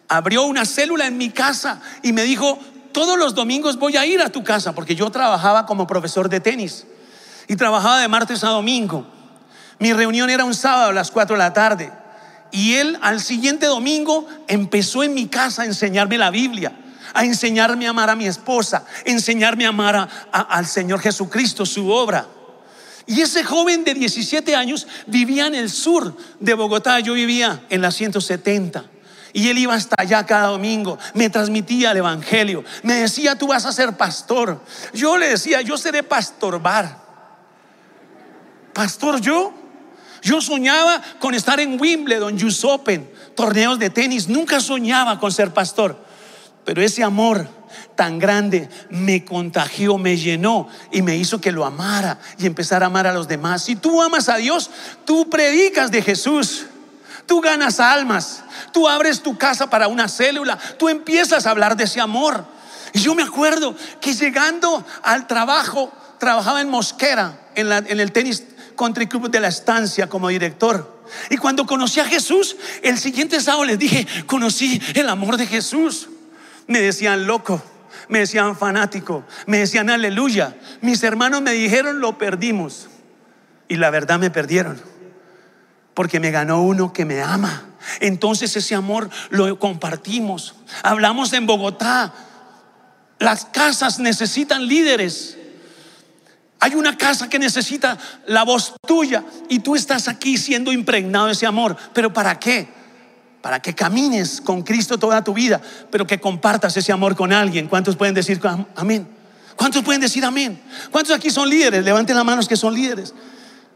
abrió 0.09 0.43
una 0.43 0.65
célula 0.65 1.05
en 1.07 1.17
mi 1.17 1.29
casa 1.29 1.79
y 2.01 2.11
me 2.11 2.23
dijo, 2.23 2.59
todos 2.91 3.17
los 3.17 3.35
domingos 3.35 3.77
voy 3.77 3.95
a 3.95 4.05
ir 4.05 4.21
a 4.21 4.29
tu 4.29 4.43
casa, 4.43 4.73
porque 4.73 4.95
yo 4.95 5.09
trabajaba 5.11 5.65
como 5.65 5.87
profesor 5.87 6.27
de 6.27 6.39
tenis 6.39 6.85
y 7.47 7.55
trabajaba 7.55 8.01
de 8.01 8.07
martes 8.07 8.43
a 8.43 8.49
domingo. 8.49 9.07
Mi 9.77 9.93
reunión 9.93 10.29
era 10.29 10.43
un 10.43 10.53
sábado 10.53 10.89
a 10.89 10.93
las 10.93 11.11
4 11.11 11.35
de 11.35 11.39
la 11.39 11.53
tarde. 11.53 11.91
Y 12.51 12.73
él 12.75 12.97
al 13.01 13.21
siguiente 13.21 13.67
domingo 13.67 14.27
empezó 14.47 15.03
en 15.03 15.13
mi 15.13 15.27
casa 15.27 15.61
a 15.61 15.65
enseñarme 15.65 16.17
la 16.17 16.31
Biblia, 16.31 16.73
a 17.13 17.23
enseñarme 17.23 17.85
a 17.85 17.91
amar 17.91 18.09
a 18.09 18.15
mi 18.15 18.25
esposa, 18.25 18.85
a 19.05 19.09
enseñarme 19.09 19.65
a 19.65 19.69
amar 19.69 20.09
al 20.31 20.65
Señor 20.65 20.99
Jesucristo, 20.99 21.65
su 21.65 21.89
obra. 21.89 22.27
Y 23.05 23.21
ese 23.21 23.43
joven 23.43 23.83
de 23.83 23.93
17 23.93 24.55
años 24.55 24.87
vivía 25.07 25.47
en 25.47 25.55
el 25.55 25.69
sur 25.69 26.15
de 26.39 26.53
Bogotá, 26.55 26.99
yo 26.99 27.13
vivía 27.13 27.63
en 27.69 27.81
la 27.81 27.91
170. 27.91 28.85
Y 29.33 29.49
él 29.49 29.57
iba 29.59 29.73
hasta 29.73 29.95
allá 29.99 30.25
cada 30.25 30.47
domingo, 30.47 30.97
me 31.13 31.29
transmitía 31.29 31.91
el 31.91 31.97
Evangelio, 31.97 32.63
me 32.83 32.95
decía, 32.95 33.37
tú 33.37 33.47
vas 33.47 33.65
a 33.65 33.71
ser 33.71 33.95
pastor. 33.95 34.61
Yo 34.93 35.17
le 35.17 35.29
decía, 35.29 35.61
yo 35.61 35.77
seré 35.77 36.03
pastor 36.03 36.61
bar. 36.61 36.97
Pastor 38.73 39.19
yo, 39.21 39.53
yo 40.21 40.41
soñaba 40.41 41.01
con 41.19 41.33
estar 41.33 41.59
en 41.59 41.79
Wimbledon, 41.79 42.43
US 42.43 42.63
Open, 42.65 43.09
torneos 43.35 43.79
de 43.79 43.89
tenis. 43.89 44.27
Nunca 44.27 44.59
soñaba 44.59 45.19
con 45.19 45.31
ser 45.31 45.53
pastor. 45.53 45.97
Pero 46.65 46.81
ese 46.81 47.03
amor 47.03 47.47
tan 47.95 48.19
grande 48.19 48.69
me 48.89 49.25
contagió, 49.25 49.97
me 49.97 50.17
llenó 50.17 50.67
y 50.91 51.01
me 51.01 51.17
hizo 51.17 51.41
que 51.41 51.51
lo 51.51 51.65
amara 51.65 52.19
y 52.37 52.45
empezar 52.45 52.83
a 52.83 52.87
amar 52.87 53.07
a 53.07 53.13
los 53.13 53.27
demás. 53.27 53.63
Si 53.63 53.75
tú 53.75 54.01
amas 54.01 54.29
a 54.29 54.37
Dios, 54.37 54.69
tú 55.05 55.29
predicas 55.29 55.91
de 55.91 56.01
Jesús. 56.01 56.65
Tú 57.29 57.41
ganas 57.41 57.79
almas, 57.79 58.43
tú 58.73 58.89
abres 58.89 59.21
tu 59.21 59.37
casa 59.37 59.69
para 59.69 59.87
una 59.87 60.07
célula, 60.07 60.57
tú 60.79 60.89
empiezas 60.89 61.45
a 61.45 61.51
hablar 61.51 61.77
de 61.77 61.83
ese 61.83 62.01
amor. 62.01 62.43
Y 62.91 63.01
yo 63.01 63.13
me 63.13 63.21
acuerdo 63.21 63.75
que 64.01 64.15
llegando 64.15 64.83
al 65.03 65.27
trabajo, 65.27 65.93
trabajaba 66.17 66.59
en 66.59 66.69
Mosquera, 66.69 67.39
en, 67.53 67.71
el 67.71 68.11
tenis 68.11 68.45
country 68.75 69.05
club 69.05 69.29
de 69.29 69.39
la 69.39 69.47
estancia 69.47 70.09
como 70.09 70.29
director. 70.29 71.03
Y 71.29 71.37
cuando 71.37 71.67
conocí 71.67 71.99
a 71.99 72.05
Jesús, 72.05 72.55
el 72.81 72.97
siguiente 72.97 73.39
sábado 73.39 73.65
les 73.65 73.77
dije, 73.77 74.07
conocí 74.25 74.81
el 74.95 75.07
amor 75.07 75.37
de 75.37 75.45
Jesús. 75.45 76.09
Me 76.65 76.81
decían 76.81 77.27
loco, 77.27 77.61
me 78.07 78.19
decían 78.19 78.57
fanático, 78.57 79.23
me 79.45 79.59
decían 79.59 79.91
aleluya. 79.91 80.57
Mis 80.81 81.03
hermanos 81.03 81.43
me 81.43 81.51
dijeron, 81.51 81.99
lo 81.99 82.17
perdimos. 82.17 82.87
Y 83.67 83.75
la 83.75 83.91
verdad 83.91 84.17
me 84.17 84.31
perdieron, 84.31 84.81
porque 85.93 86.19
me 86.19 86.31
ganó 86.31 86.61
uno 86.61 86.93
que 86.93 87.05
me 87.05 87.21
ama. 87.21 87.65
Entonces 87.99 88.55
ese 88.55 88.75
amor 88.75 89.09
lo 89.29 89.57
compartimos. 89.59 90.55
Hablamos 90.83 91.33
en 91.33 91.45
Bogotá. 91.45 92.13
Las 93.19 93.45
casas 93.45 93.99
necesitan 93.99 94.67
líderes. 94.67 95.37
Hay 96.61 96.75
una 96.75 96.97
casa 96.97 97.29
que 97.29 97.39
necesita 97.39 97.97
la 98.27 98.43
voz 98.43 98.73
tuya 98.85 99.23
y 99.47 99.59
tú 99.59 99.75
estás 99.75 100.07
aquí 100.07 100.37
siendo 100.37 100.71
impregnado 100.71 101.27
de 101.27 101.33
ese 101.33 101.45
amor. 101.45 101.75
¿Pero 101.93 102.11
para 102.11 102.37
qué? 102.37 102.67
Para 103.41 103.61
que 103.61 103.73
camines 103.73 104.41
con 104.41 104.63
Cristo 104.63 104.97
toda 104.97 105.23
tu 105.23 105.33
vida, 105.33 105.61
pero 105.89 106.05
que 106.05 106.19
compartas 106.19 106.75
ese 106.75 106.91
amor 106.91 107.15
con 107.15 107.31
alguien. 107.31 107.67
¿Cuántos 107.69 107.95
pueden 107.95 108.13
decir 108.13 108.41
amén? 108.75 109.07
¿Cuántos 109.55 109.83
pueden 109.83 110.01
decir 110.01 110.25
amén? 110.25 110.61
¿Cuántos 110.91 111.15
aquí 111.15 111.29
son 111.29 111.49
líderes? 111.49 111.83
Levanten 111.83 112.15
las 112.15 112.25
manos 112.25 112.47
que 112.47 112.57
son 112.57 112.73
líderes. 112.73 113.13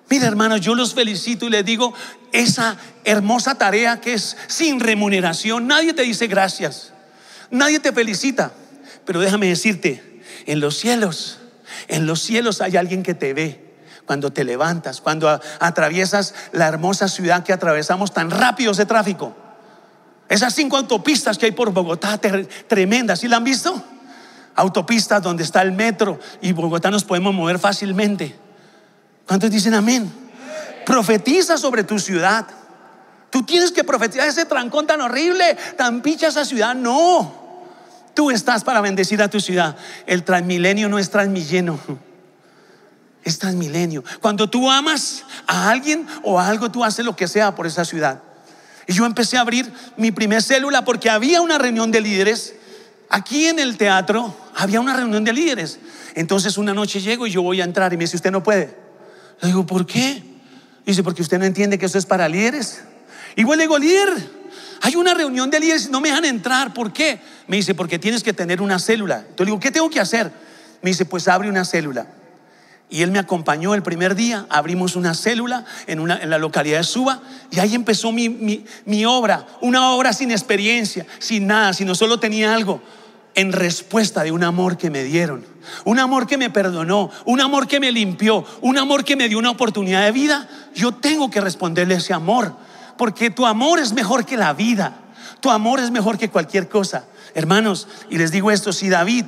Mira, 0.09 0.27
hermanos, 0.27 0.61
yo 0.61 0.75
los 0.75 0.93
felicito 0.93 1.45
y 1.47 1.49
les 1.49 1.65
digo 1.65 1.93
esa 2.31 2.77
hermosa 3.03 3.55
tarea 3.55 4.01
que 4.01 4.13
es 4.13 4.37
sin 4.47 4.79
remuneración. 4.79 5.67
Nadie 5.67 5.93
te 5.93 6.03
dice 6.03 6.27
gracias. 6.27 6.93
Nadie 7.49 7.79
te 7.79 7.91
felicita. 7.91 8.51
Pero 9.05 9.19
déjame 9.19 9.47
decirte, 9.47 10.21
en 10.45 10.59
los 10.59 10.77
cielos 10.77 11.39
en 11.87 12.05
los 12.05 12.21
cielos 12.21 12.61
hay 12.61 12.77
alguien 12.77 13.03
que 13.03 13.13
te 13.13 13.33
ve 13.33 13.73
cuando 14.05 14.31
te 14.31 14.43
levantas, 14.43 15.01
cuando 15.01 15.29
atraviesas 15.59 16.33
la 16.51 16.67
hermosa 16.67 17.07
ciudad 17.07 17.43
que 17.43 17.53
atravesamos 17.53 18.13
tan 18.13 18.29
rápido 18.29 18.71
ese 18.71 18.85
tráfico. 18.85 19.35
Esas 20.29 20.53
cinco 20.53 20.77
autopistas 20.77 21.37
que 21.37 21.47
hay 21.47 21.51
por 21.51 21.71
Bogotá, 21.71 22.19
tremendas, 22.67 23.19
¿sí 23.19 23.27
la 23.27 23.37
han 23.37 23.43
visto? 23.43 23.81
Autopistas 24.55 25.21
donde 25.21 25.43
está 25.43 25.61
el 25.61 25.71
metro 25.71 26.19
y 26.41 26.51
Bogotá 26.51 26.91
nos 26.91 27.03
podemos 27.03 27.33
mover 27.33 27.59
fácilmente. 27.59 28.35
¿Cuántos 29.27 29.51
dicen 29.51 29.73
amén? 29.73 30.11
Profetiza 30.85 31.57
sobre 31.57 31.83
tu 31.83 31.99
ciudad. 31.99 32.45
Tú 33.29 33.43
tienes 33.43 33.71
que 33.71 33.83
profetizar 33.83 34.27
ese 34.27 34.45
trancón 34.45 34.85
tan 34.85 35.01
horrible, 35.01 35.57
tan 35.77 36.01
picha 36.01 36.27
esa 36.27 36.45
ciudad. 36.45 36.75
No. 36.75 37.41
Tú 38.13 38.29
estás 38.29 38.63
para 38.63 38.81
bendecir 38.81 39.21
a 39.21 39.29
tu 39.29 39.39
ciudad. 39.39 39.75
El 40.05 40.23
transmilenio 40.23 40.87
no 40.87 40.99
es 40.99 41.09
transmilleno. 41.09 41.79
Es 43.23 43.39
transmilenio. 43.39 44.03
Cuando 44.21 44.49
tú 44.49 44.69
amas 44.69 45.23
a 45.47 45.69
alguien 45.69 46.05
o 46.21 46.39
a 46.39 46.47
algo, 46.47 46.69
tú 46.69 46.83
haces 46.83 47.05
lo 47.05 47.15
que 47.15 47.27
sea 47.27 47.55
por 47.55 47.65
esa 47.65 47.85
ciudad. 47.85 48.21
Y 48.85 48.93
yo 48.93 49.05
empecé 49.05 49.37
a 49.37 49.41
abrir 49.41 49.71
mi 49.97 50.11
primer 50.11 50.43
célula 50.43 50.83
porque 50.83 51.09
había 51.09 51.41
una 51.41 51.57
reunión 51.57 51.89
de 51.89 52.01
líderes. 52.01 52.53
Aquí 53.09 53.47
en 53.47 53.59
el 53.59 53.77
teatro 53.77 54.35
había 54.55 54.81
una 54.81 54.93
reunión 54.93 55.23
de 55.23 55.33
líderes. 55.33 55.79
Entonces 56.15 56.57
una 56.57 56.73
noche 56.73 56.99
llego 56.99 57.25
y 57.25 57.31
yo 57.31 57.41
voy 57.41 57.61
a 57.61 57.63
entrar 57.63 57.93
y 57.93 57.97
me 57.97 58.03
dice, 58.03 58.17
usted 58.17 58.31
no 58.31 58.43
puede. 58.43 58.82
Le 59.41 59.47
digo, 59.49 59.65
¿por 59.65 59.85
qué? 59.85 60.23
Dice, 60.85 61.03
porque 61.03 61.21
usted 61.21 61.39
no 61.39 61.45
entiende 61.45 61.77
que 61.77 61.85
eso 61.85 61.97
es 61.97 62.05
para 62.05 62.27
líderes. 62.27 62.83
Igual 63.35 63.57
le 63.57 63.63
digo, 63.63 63.77
líder, 63.77 64.13
hay 64.81 64.95
una 64.95 65.13
reunión 65.13 65.49
de 65.49 65.59
líderes 65.59 65.89
no 65.89 66.01
me 66.01 66.09
dejan 66.09 66.25
entrar. 66.25 66.73
¿Por 66.73 66.91
qué? 66.91 67.19
Me 67.47 67.57
dice, 67.57 67.73
porque 67.73 67.99
tienes 67.99 68.23
que 68.23 68.33
tener 68.33 68.61
una 68.61 68.79
célula. 68.79 69.19
Entonces 69.19 69.39
le 69.39 69.45
digo, 69.45 69.59
¿qué 69.59 69.71
tengo 69.71 69.89
que 69.89 69.99
hacer? 69.99 70.31
Me 70.81 70.89
dice, 70.89 71.05
pues 71.05 71.27
abre 71.27 71.49
una 71.49 71.65
célula. 71.65 72.07
Y 72.89 73.01
él 73.01 73.11
me 73.11 73.17
acompañó 73.17 73.73
el 73.73 73.81
primer 73.81 74.13
día, 74.13 74.45
abrimos 74.49 74.95
una 74.95 75.15
célula 75.15 75.65
en, 75.87 75.99
una, 75.99 76.21
en 76.21 76.29
la 76.29 76.37
localidad 76.37 76.77
de 76.77 76.83
Suba 76.83 77.23
y 77.49 77.59
ahí 77.59 77.73
empezó 77.73 78.11
mi, 78.11 78.29
mi, 78.29 78.65
mi 78.85 79.03
obra, 79.05 79.47
una 79.61 79.91
obra 79.91 80.13
sin 80.13 80.29
experiencia, 80.29 81.05
sin 81.17 81.47
nada, 81.47 81.73
sino 81.73 81.95
solo 81.95 82.19
tenía 82.19 82.53
algo 82.53 82.83
en 83.35 83.51
respuesta 83.51 84.23
de 84.23 84.31
un 84.31 84.43
amor 84.43 84.77
que 84.77 84.89
me 84.89 85.03
dieron, 85.03 85.45
un 85.85 85.99
amor 85.99 86.27
que 86.27 86.37
me 86.37 86.49
perdonó, 86.49 87.09
un 87.25 87.41
amor 87.41 87.67
que 87.67 87.79
me 87.79 87.91
limpió, 87.91 88.45
un 88.61 88.77
amor 88.77 89.03
que 89.03 89.15
me 89.15 89.29
dio 89.29 89.39
una 89.39 89.51
oportunidad 89.51 90.03
de 90.03 90.11
vida. 90.11 90.47
Yo 90.75 90.93
tengo 90.93 91.29
que 91.29 91.41
responderle 91.41 91.95
ese 91.95 92.13
amor 92.13 92.55
porque 92.97 93.29
tu 93.29 93.45
amor 93.45 93.79
es 93.79 93.93
mejor 93.93 94.25
que 94.25 94.37
la 94.37 94.53
vida. 94.53 94.99
Tu 95.39 95.49
amor 95.49 95.79
es 95.79 95.91
mejor 95.91 96.17
que 96.17 96.29
cualquier 96.29 96.69
cosa. 96.69 97.05
Hermanos, 97.33 97.87
y 98.09 98.17
les 98.17 98.31
digo 98.31 98.51
esto, 98.51 98.71
si 98.71 98.89
David 98.89 99.25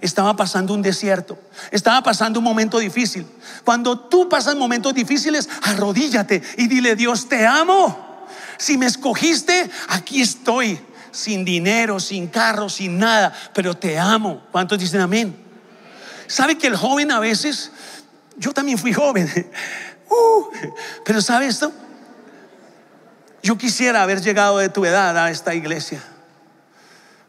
estaba 0.00 0.36
pasando 0.36 0.74
un 0.74 0.82
desierto, 0.82 1.38
estaba 1.70 2.02
pasando 2.02 2.38
un 2.38 2.44
momento 2.44 2.78
difícil, 2.78 3.26
cuando 3.64 3.98
tú 3.98 4.28
pasas 4.28 4.54
momentos 4.54 4.94
difíciles, 4.94 5.48
arrodíllate 5.62 6.42
y 6.58 6.68
dile, 6.68 6.94
Dios, 6.96 7.28
te 7.28 7.46
amo. 7.46 8.04
Si 8.58 8.78
me 8.78 8.86
escogiste, 8.86 9.70
aquí 9.88 10.20
estoy, 10.20 10.78
sin 11.16 11.44
dinero, 11.44 11.98
sin 11.98 12.28
carro, 12.28 12.68
sin 12.68 12.98
nada, 12.98 13.32
pero 13.54 13.74
te 13.74 13.98
amo. 13.98 14.42
¿Cuántos 14.52 14.78
dicen 14.78 15.00
amén? 15.00 15.36
¿Sabe 16.26 16.58
que 16.58 16.66
el 16.66 16.76
joven 16.76 17.10
a 17.10 17.20
veces, 17.20 17.70
yo 18.36 18.52
también 18.52 18.78
fui 18.78 18.92
joven, 18.92 19.26
uh, 20.10 20.44
pero 21.04 21.20
¿sabe 21.20 21.46
esto? 21.46 21.72
Yo 23.42 23.56
quisiera 23.56 24.02
haber 24.02 24.20
llegado 24.20 24.58
de 24.58 24.68
tu 24.68 24.84
edad 24.84 25.16
a 25.16 25.30
esta 25.30 25.54
iglesia. 25.54 26.02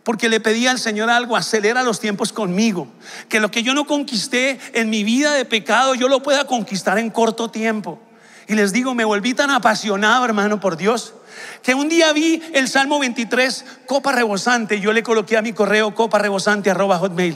Porque 0.03 0.29
le 0.29 0.39
pedí 0.39 0.67
al 0.67 0.79
Señor 0.79 1.09
algo, 1.09 1.35
acelera 1.35 1.83
los 1.83 1.99
tiempos 1.99 2.31
conmigo. 2.31 2.87
Que 3.29 3.39
lo 3.39 3.51
que 3.51 3.61
yo 3.61 3.73
no 3.73 3.85
conquisté 3.85 4.57
en 4.73 4.89
mi 4.89 5.03
vida 5.03 5.33
de 5.33 5.45
pecado, 5.45 5.95
yo 5.95 6.07
lo 6.07 6.23
pueda 6.23 6.47
conquistar 6.47 6.97
en 6.97 7.09
corto 7.09 7.51
tiempo. 7.51 8.01
Y 8.47 8.55
les 8.55 8.71
digo, 8.71 8.95
me 8.95 9.03
volví 9.03 9.33
tan 9.33 9.51
apasionado, 9.51 10.23
hermano, 10.23 10.59
por 10.61 10.77
Dios, 10.77 11.13
que 11.61 11.73
un 11.73 11.89
día 11.89 12.13
vi 12.13 12.41
el 12.53 12.67
Salmo 12.67 12.99
23, 12.99 13.65
copa 13.85 14.11
rebosante, 14.11 14.75
y 14.75 14.81
yo 14.81 14.93
le 14.93 15.03
coloqué 15.03 15.37
a 15.37 15.41
mi 15.41 15.53
correo 15.53 15.93
copa 15.93 16.19
rebosante 16.19 16.71
hotmail. 16.73 17.35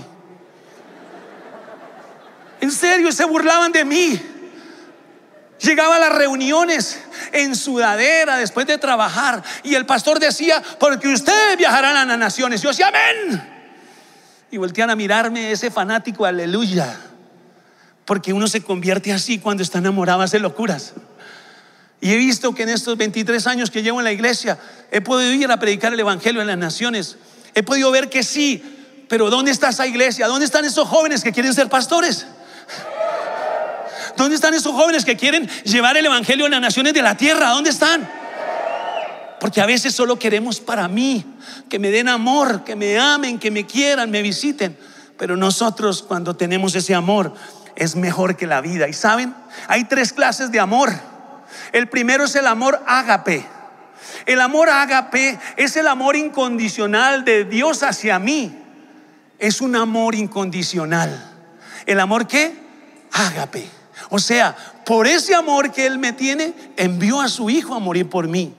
En 2.61 2.71
serio, 2.71 3.11
se 3.11 3.25
burlaban 3.25 3.71
de 3.71 3.83
mí. 3.83 4.21
Llegaba 5.59 5.97
a 5.97 5.99
las 5.99 6.13
reuniones 6.13 6.99
en 7.31 7.55
sudadera 7.55 8.37
después 8.37 8.65
de 8.65 8.79
trabajar 8.79 9.43
y 9.63 9.75
el 9.75 9.85
pastor 9.85 10.19
decía, 10.19 10.61
porque 10.79 11.07
ustedes 11.07 11.57
viajarán 11.57 11.97
a 11.97 12.05
las 12.05 12.17
naciones. 12.17 12.61
Yo 12.61 12.69
decía, 12.69 12.87
amén. 12.87 13.47
Y 14.49 14.57
voltean 14.57 14.89
a 14.89 14.95
mirarme 14.95 15.51
ese 15.51 15.69
fanático, 15.69 16.25
aleluya. 16.25 16.99
Porque 18.05 18.33
uno 18.33 18.47
se 18.47 18.63
convierte 18.63 19.13
así 19.13 19.37
cuando 19.37 19.61
está 19.61 19.77
enamorado, 19.77 20.21
hace 20.21 20.39
locuras. 20.39 20.93
Y 22.01 22.11
he 22.11 22.17
visto 22.17 22.53
que 22.53 22.63
en 22.63 22.69
estos 22.69 22.97
23 22.97 23.45
años 23.45 23.69
que 23.69 23.83
llevo 23.83 23.99
en 23.99 24.05
la 24.05 24.11
iglesia, 24.11 24.57
he 24.89 25.01
podido 25.01 25.31
ir 25.31 25.51
a 25.51 25.57
predicar 25.57 25.93
el 25.93 25.99
Evangelio 25.99 26.41
en 26.41 26.47
las 26.47 26.57
naciones. 26.57 27.17
He 27.53 27.61
podido 27.61 27.91
ver 27.91 28.09
que 28.09 28.23
sí, 28.23 28.63
pero 29.07 29.29
¿dónde 29.29 29.51
está 29.51 29.69
esa 29.69 29.85
iglesia? 29.85 30.27
¿Dónde 30.27 30.45
están 30.45 30.65
esos 30.65 30.87
jóvenes 30.87 31.23
que 31.23 31.31
quieren 31.31 31.53
ser 31.53 31.69
pastores? 31.69 32.25
¿Dónde 34.17 34.35
están 34.35 34.55
esos 34.55 34.73
jóvenes 34.73 35.05
que 35.05 35.15
quieren 35.15 35.47
llevar 35.63 35.95
el 35.95 36.05
Evangelio 36.05 36.47
a 36.47 36.49
las 36.49 36.59
naciones 36.61 36.93
de 36.93 37.03
la 37.03 37.15
tierra? 37.15 37.49
¿Dónde 37.49 37.69
están? 37.69 38.09
Porque 39.39 39.61
a 39.61 39.65
veces 39.67 39.93
solo 39.93 40.17
queremos 40.17 40.59
para 40.59 40.87
mí, 40.87 41.23
que 41.69 41.77
me 41.77 41.91
den 41.91 42.07
amor, 42.07 42.63
que 42.63 42.75
me 42.75 42.97
amen, 42.97 43.37
que 43.37 43.51
me 43.51 43.65
quieran, 43.65 44.09
me 44.09 44.21
visiten. 44.21 44.77
Pero 45.17 45.37
nosotros 45.37 46.01
cuando 46.01 46.35
tenemos 46.35 46.73
ese 46.73 46.95
amor 46.95 47.33
es 47.75 47.95
mejor 47.95 48.37
que 48.37 48.47
la 48.47 48.61
vida. 48.61 48.87
Y 48.87 48.93
saben, 48.93 49.35
hay 49.67 49.83
tres 49.85 50.13
clases 50.13 50.51
de 50.51 50.59
amor. 50.59 51.10
El 51.71 51.87
primero 51.87 52.25
es 52.25 52.35
el 52.35 52.47
amor 52.47 52.81
ágape. 52.85 53.45
El 54.25 54.41
amor 54.41 54.69
ágape 54.69 55.39
es 55.57 55.75
el 55.77 55.87
amor 55.87 56.15
incondicional 56.15 57.23
de 57.23 57.45
Dios 57.45 57.83
hacia 57.83 58.19
mí. 58.19 58.57
Es 59.39 59.61
un 59.61 59.75
amor 59.75 60.15
incondicional. 60.15 61.31
¿El 61.85 61.99
amor 61.99 62.27
qué? 62.27 62.53
Ágape. 63.11 63.67
O 64.09 64.19
sea, 64.19 64.55
por 64.85 65.07
ese 65.07 65.33
amor 65.35 65.71
que 65.71 65.85
Él 65.85 65.97
me 65.97 66.13
tiene, 66.13 66.53
envió 66.77 67.21
a 67.21 67.29
su 67.29 67.49
Hijo 67.49 67.73
a 67.75 67.79
morir 67.79 68.09
por 68.09 68.27
mí. 68.27 68.53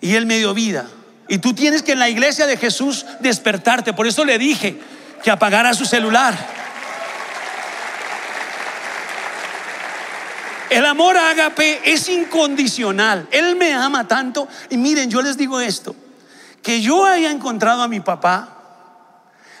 Y 0.00 0.14
Él 0.14 0.26
me 0.26 0.38
dio 0.38 0.54
vida. 0.54 0.86
Y 1.28 1.38
tú 1.38 1.54
tienes 1.54 1.82
que 1.82 1.92
en 1.92 1.98
la 1.98 2.08
iglesia 2.08 2.46
de 2.46 2.56
Jesús 2.56 3.04
despertarte. 3.20 3.92
Por 3.92 4.06
eso 4.06 4.24
le 4.24 4.38
dije 4.38 4.80
que 5.22 5.30
apagara 5.30 5.74
su 5.74 5.84
celular. 5.84 6.34
El 10.70 10.84
amor 10.84 11.16
ágape 11.16 11.80
es 11.84 12.08
incondicional. 12.08 13.28
Él 13.30 13.56
me 13.56 13.72
ama 13.72 14.08
tanto. 14.08 14.48
Y 14.70 14.76
miren, 14.76 15.10
yo 15.10 15.22
les 15.22 15.36
digo 15.36 15.60
esto. 15.60 15.94
Que 16.62 16.80
yo 16.80 17.04
haya 17.04 17.30
encontrado 17.30 17.82
a 17.82 17.88
mi 17.88 18.00
papá 18.00 18.52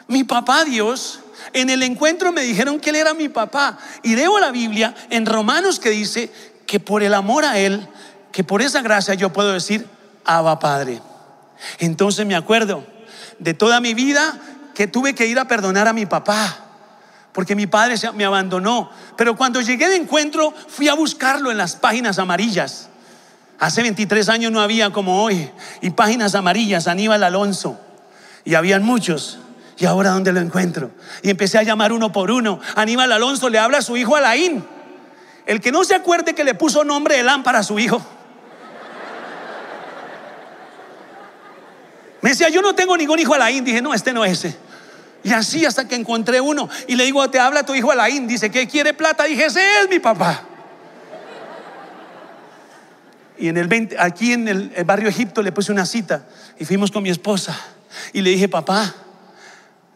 Mi 0.08 0.24
papá 0.24 0.64
Dios, 0.64 1.20
en 1.52 1.70
el 1.70 1.82
encuentro 1.82 2.32
me 2.32 2.42
dijeron 2.42 2.80
que 2.80 2.90
Él 2.90 2.96
era 2.96 3.14
mi 3.14 3.28
papá. 3.28 3.78
Y 4.02 4.16
leo 4.16 4.38
la 4.38 4.50
Biblia 4.50 4.94
en 5.10 5.26
Romanos 5.26 5.80
que 5.80 5.90
dice 5.90 6.30
que 6.66 6.80
por 6.80 7.02
el 7.02 7.14
amor 7.14 7.44
a 7.44 7.58
Él, 7.58 7.86
que 8.32 8.44
por 8.44 8.62
esa 8.62 8.82
gracia 8.82 9.14
yo 9.14 9.32
puedo 9.32 9.52
decir, 9.52 9.86
Abba 10.24 10.58
Padre. 10.58 11.00
Entonces 11.78 12.26
me 12.26 12.34
acuerdo 12.34 12.84
de 13.38 13.54
toda 13.54 13.80
mi 13.80 13.94
vida 13.94 14.38
que 14.74 14.86
tuve 14.86 15.14
que 15.14 15.26
ir 15.26 15.38
a 15.38 15.48
perdonar 15.48 15.88
a 15.88 15.92
mi 15.92 16.06
papá, 16.06 16.65
porque 17.36 17.54
mi 17.54 17.66
padre 17.66 17.96
me 18.14 18.24
abandonó. 18.24 18.90
Pero 19.14 19.36
cuando 19.36 19.60
llegué 19.60 19.90
de 19.90 19.96
encuentro, 19.96 20.54
fui 20.68 20.88
a 20.88 20.94
buscarlo 20.94 21.50
en 21.50 21.58
las 21.58 21.76
páginas 21.76 22.18
amarillas. 22.18 22.88
Hace 23.58 23.82
23 23.82 24.30
años 24.30 24.52
no 24.52 24.62
había 24.62 24.88
como 24.88 25.22
hoy, 25.22 25.50
y 25.82 25.90
páginas 25.90 26.34
amarillas, 26.34 26.88
Aníbal 26.88 27.22
Alonso, 27.22 27.78
y 28.46 28.54
habían 28.54 28.84
muchos. 28.84 29.38
¿Y 29.76 29.84
ahora 29.84 30.12
dónde 30.12 30.32
lo 30.32 30.40
encuentro? 30.40 30.92
Y 31.22 31.28
empecé 31.28 31.58
a 31.58 31.62
llamar 31.62 31.92
uno 31.92 32.10
por 32.10 32.30
uno. 32.30 32.58
Aníbal 32.74 33.12
Alonso 33.12 33.50
le 33.50 33.58
habla 33.58 33.78
a 33.78 33.82
su 33.82 33.98
hijo 33.98 34.16
Alain. 34.16 34.64
El 35.44 35.60
que 35.60 35.70
no 35.70 35.84
se 35.84 35.94
acuerde 35.94 36.34
que 36.34 36.42
le 36.42 36.54
puso 36.54 36.84
nombre 36.84 37.18
de 37.18 37.22
lámpara 37.22 37.58
a 37.58 37.62
su 37.62 37.78
hijo. 37.78 38.00
Me 42.22 42.30
decía, 42.30 42.48
yo 42.48 42.62
no 42.62 42.74
tengo 42.74 42.96
ningún 42.96 43.18
hijo 43.18 43.34
Alain. 43.34 43.62
Dije, 43.62 43.82
no, 43.82 43.92
este 43.92 44.14
no 44.14 44.24
es 44.24 44.42
ese. 44.42 44.65
Y 45.26 45.32
así 45.32 45.66
hasta 45.66 45.88
que 45.88 45.96
encontré 45.96 46.40
uno. 46.40 46.68
Y 46.86 46.94
le 46.94 47.02
digo, 47.02 47.28
te 47.28 47.40
habla 47.40 47.66
tu 47.66 47.74
hijo 47.74 47.90
Alain. 47.90 48.28
Dice, 48.28 48.48
¿qué 48.48 48.68
quiere 48.68 48.94
plata? 48.94 49.24
Dije, 49.24 49.46
ese 49.46 49.60
es 49.82 49.90
mi 49.90 49.98
papá. 49.98 50.40
Y 53.36 53.48
en 53.48 53.56
el 53.56 53.66
20, 53.66 53.96
aquí 53.98 54.32
en 54.32 54.46
el, 54.46 54.72
el 54.76 54.84
barrio 54.84 55.08
Egipto 55.08 55.42
le 55.42 55.50
puse 55.50 55.72
una 55.72 55.84
cita. 55.84 56.28
Y 56.60 56.64
fuimos 56.64 56.92
con 56.92 57.02
mi 57.02 57.10
esposa. 57.10 57.58
Y 58.12 58.22
le 58.22 58.30
dije, 58.30 58.48
papá, 58.48 58.94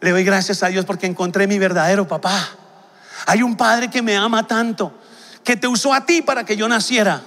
le 0.01 0.11
doy 0.11 0.25
gracias 0.25 0.63
a 0.63 0.67
Dios 0.67 0.83
porque 0.83 1.05
encontré 1.05 1.47
mi 1.47 1.57
verdadero 1.59 2.05
papá. 2.09 2.49
Hay 3.25 3.41
un 3.41 3.55
padre 3.55 3.89
que 3.89 4.01
me 4.01 4.17
ama 4.17 4.45
tanto, 4.47 4.93
que 5.45 5.55
te 5.55 5.65
usó 5.65 5.93
a 5.93 6.05
ti 6.05 6.21
para 6.21 6.43
que 6.43 6.57
yo 6.57 6.67
naciera. 6.67 7.21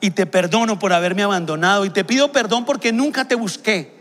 Y 0.00 0.12
te 0.12 0.24
perdono 0.24 0.78
por 0.78 0.94
haberme 0.94 1.24
abandonado. 1.24 1.84
Y 1.84 1.90
te 1.90 2.04
pido 2.04 2.32
perdón 2.32 2.64
porque 2.64 2.90
nunca 2.90 3.28
te 3.28 3.34
busqué. 3.34 3.92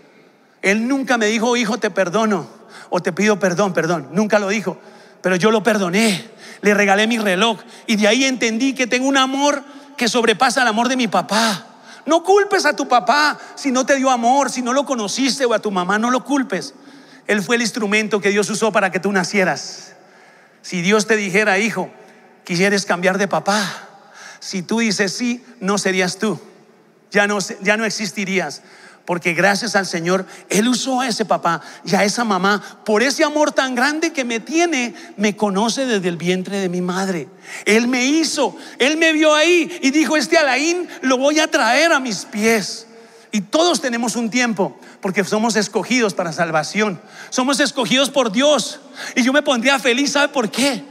Él 0.62 0.88
nunca 0.88 1.18
me 1.18 1.26
dijo, 1.26 1.58
hijo, 1.58 1.78
te 1.78 1.90
perdono. 1.90 2.63
O 2.96 3.02
te 3.02 3.12
pido 3.12 3.40
perdón, 3.40 3.74
perdón. 3.74 4.10
Nunca 4.12 4.38
lo 4.38 4.50
dijo. 4.50 4.78
Pero 5.24 5.36
yo 5.36 5.50
lo 5.50 5.64
perdoné. 5.64 6.30
Le 6.62 6.76
regalé 6.76 7.08
mi 7.08 7.18
reloj. 7.18 7.60
Y 7.88 7.96
de 7.96 8.08
ahí 8.08 8.24
entendí 8.24 8.76
que 8.76 8.86
tengo 8.86 9.08
un 9.08 9.18
amor 9.18 9.64
que 9.98 10.08
sobrepasa 10.08 10.62
el 10.62 10.68
amor 10.68 10.90
de 10.90 10.96
mi 10.96 11.08
papá. 11.08 11.66
No 12.06 12.24
culpes 12.24 12.68
a 12.68 12.76
tu 12.76 12.88
papá 12.88 13.40
si 13.56 13.72
no 13.72 13.84
te 13.84 13.96
dio 13.96 14.12
amor, 14.12 14.52
si 14.52 14.62
no 14.62 14.74
lo 14.74 14.86
conociste 14.86 15.44
o 15.44 15.56
a 15.56 15.60
tu 15.60 15.72
mamá, 15.72 15.98
no 15.98 16.12
lo 16.12 16.24
culpes. 16.24 16.76
Él 17.26 17.42
fue 17.42 17.56
el 17.56 17.64
instrumento 17.64 18.22
que 18.22 18.30
Dios 18.30 18.48
usó 18.52 18.72
para 18.72 18.92
que 18.92 19.00
tú 19.00 19.12
nacieras. 19.12 19.94
Si 20.62 20.84
Dios 20.84 21.08
te 21.08 21.16
dijera, 21.16 21.58
hijo, 21.58 21.90
quisieres 22.44 22.86
cambiar 22.86 23.18
de 23.18 23.28
papá, 23.28 23.90
si 24.40 24.62
tú 24.62 24.82
dices 24.82 25.14
sí, 25.14 25.44
no 25.60 25.80
serías 25.80 26.20
tú. 26.20 26.40
Ya 27.10 27.26
no, 27.26 27.40
ya 27.62 27.76
no 27.76 27.86
existirías. 27.86 28.62
Porque 29.06 29.34
gracias 29.34 29.76
al 29.76 29.86
Señor, 29.86 30.26
Él 30.50 30.68
usó 30.68 31.02
a 31.02 31.08
ese 31.08 31.26
papá 31.26 31.62
y 31.84 31.94
a 31.94 32.06
esa 32.06 32.24
mamá 32.24 32.80
por 32.86 33.04
ese 33.04 33.24
amor 33.24 33.52
tan 33.52 33.76
grande 33.76 34.14
que 34.14 34.24
me 34.24 34.40
tiene, 34.40 34.96
me 35.18 35.36
conoce 35.36 35.86
desde 35.86 36.08
el 36.08 36.16
vientre 36.16 36.60
de 36.60 36.70
mi 36.70 36.82
madre. 36.82 37.28
Él 37.66 37.88
me 37.90 38.06
hizo, 38.06 38.56
Él 38.80 38.96
me 38.96 39.12
vio 39.12 39.36
ahí 39.36 39.80
y 39.82 39.92
dijo, 39.92 40.16
este 40.16 40.38
Alain 40.38 40.88
lo 41.02 41.18
voy 41.18 41.40
a 41.40 41.52
traer 41.52 41.92
a 41.92 42.00
mis 42.00 42.24
pies. 42.26 42.88
Y 43.34 43.42
todos 43.42 43.82
tenemos 43.82 44.16
un 44.16 44.30
tiempo 44.30 44.78
porque 45.02 45.24
somos 45.26 45.56
escogidos 45.58 46.14
para 46.14 46.32
salvación. 46.32 47.02
Somos 47.30 47.60
escogidos 47.60 48.10
por 48.10 48.32
Dios. 48.32 48.80
Y 49.16 49.24
yo 49.24 49.34
me 49.34 49.42
pondría 49.42 49.80
feliz, 49.80 50.14
¿sabe 50.14 50.30
por 50.30 50.50
qué? 50.50 50.86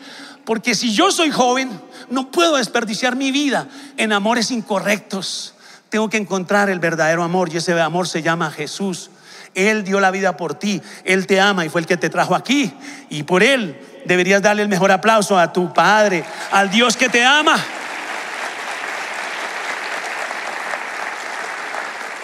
Porque 0.45 0.75
si 0.75 0.93
yo 0.93 1.13
soy 1.13 1.31
joven, 1.31 1.71
no 2.11 2.31
puedo 2.31 2.57
desperdiciar 2.57 3.17
mi 3.17 3.31
vida 3.31 3.69
en 3.97 4.13
amores 4.13 4.51
incorrectos. 4.51 5.55
Tengo 5.93 6.09
que 6.09 6.17
encontrar 6.17 6.71
el 6.71 6.79
verdadero 6.79 7.23
amor 7.23 7.53
y 7.53 7.59
ese 7.59 7.79
amor 7.79 8.09
se 8.09 8.23
llama 8.23 8.51
Jesús. 8.51 9.11
Él 9.55 9.85
dio 9.85 10.01
la 10.01 10.11
vida 10.11 10.39
por 10.39 10.55
ti, 10.55 10.81
Él 11.05 11.27
te 11.27 11.39
ama 11.39 11.67
y 11.67 11.69
fue 11.69 11.83
el 11.83 11.87
que 11.87 11.99
te 11.99 12.09
trajo 12.09 12.35
aquí. 12.35 12.73
Y 13.11 13.25
por 13.25 13.43
Él 13.43 13.79
deberías 14.07 14.41
darle 14.41 14.63
el 14.63 14.71
mejor 14.71 14.91
aplauso 14.91 15.39
a 15.39 15.53
tu 15.53 15.71
Padre, 15.75 16.25
al 16.51 16.71
Dios 16.71 16.97
que 16.97 17.11
te 17.11 17.23
ama. 17.23 17.63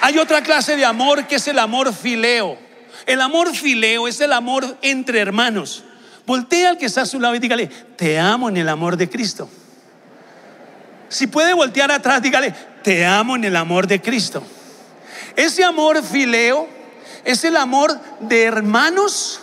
Hay 0.00 0.16
otra 0.16 0.40
clase 0.42 0.74
de 0.74 0.86
amor 0.86 1.26
que 1.26 1.34
es 1.36 1.46
el 1.46 1.58
amor 1.58 1.92
fileo. 1.92 2.56
El 3.04 3.20
amor 3.20 3.54
fileo 3.54 4.08
es 4.08 4.18
el 4.22 4.32
amor 4.32 4.78
entre 4.80 5.20
hermanos. 5.20 5.84
Voltea 6.24 6.70
al 6.70 6.78
que 6.78 6.86
está 6.86 7.02
a 7.02 7.06
su 7.06 7.20
lado 7.20 7.34
y 7.34 7.38
dígale, 7.38 7.66
te 7.66 8.18
amo 8.18 8.48
en 8.48 8.56
el 8.56 8.68
amor 8.70 8.96
de 8.96 9.10
Cristo. 9.10 9.50
Si 11.10 11.26
puede 11.26 11.54
voltear 11.54 11.90
atrás, 11.90 12.22
dígale, 12.22 12.54
te 12.88 13.04
amo 13.04 13.36
en 13.36 13.44
el 13.44 13.54
amor 13.54 13.86
de 13.86 14.00
Cristo. 14.00 14.42
Ese 15.36 15.62
amor 15.62 16.02
fileo 16.02 16.66
es 17.22 17.44
el 17.44 17.58
amor 17.58 18.00
de 18.20 18.44
hermanos, 18.44 19.40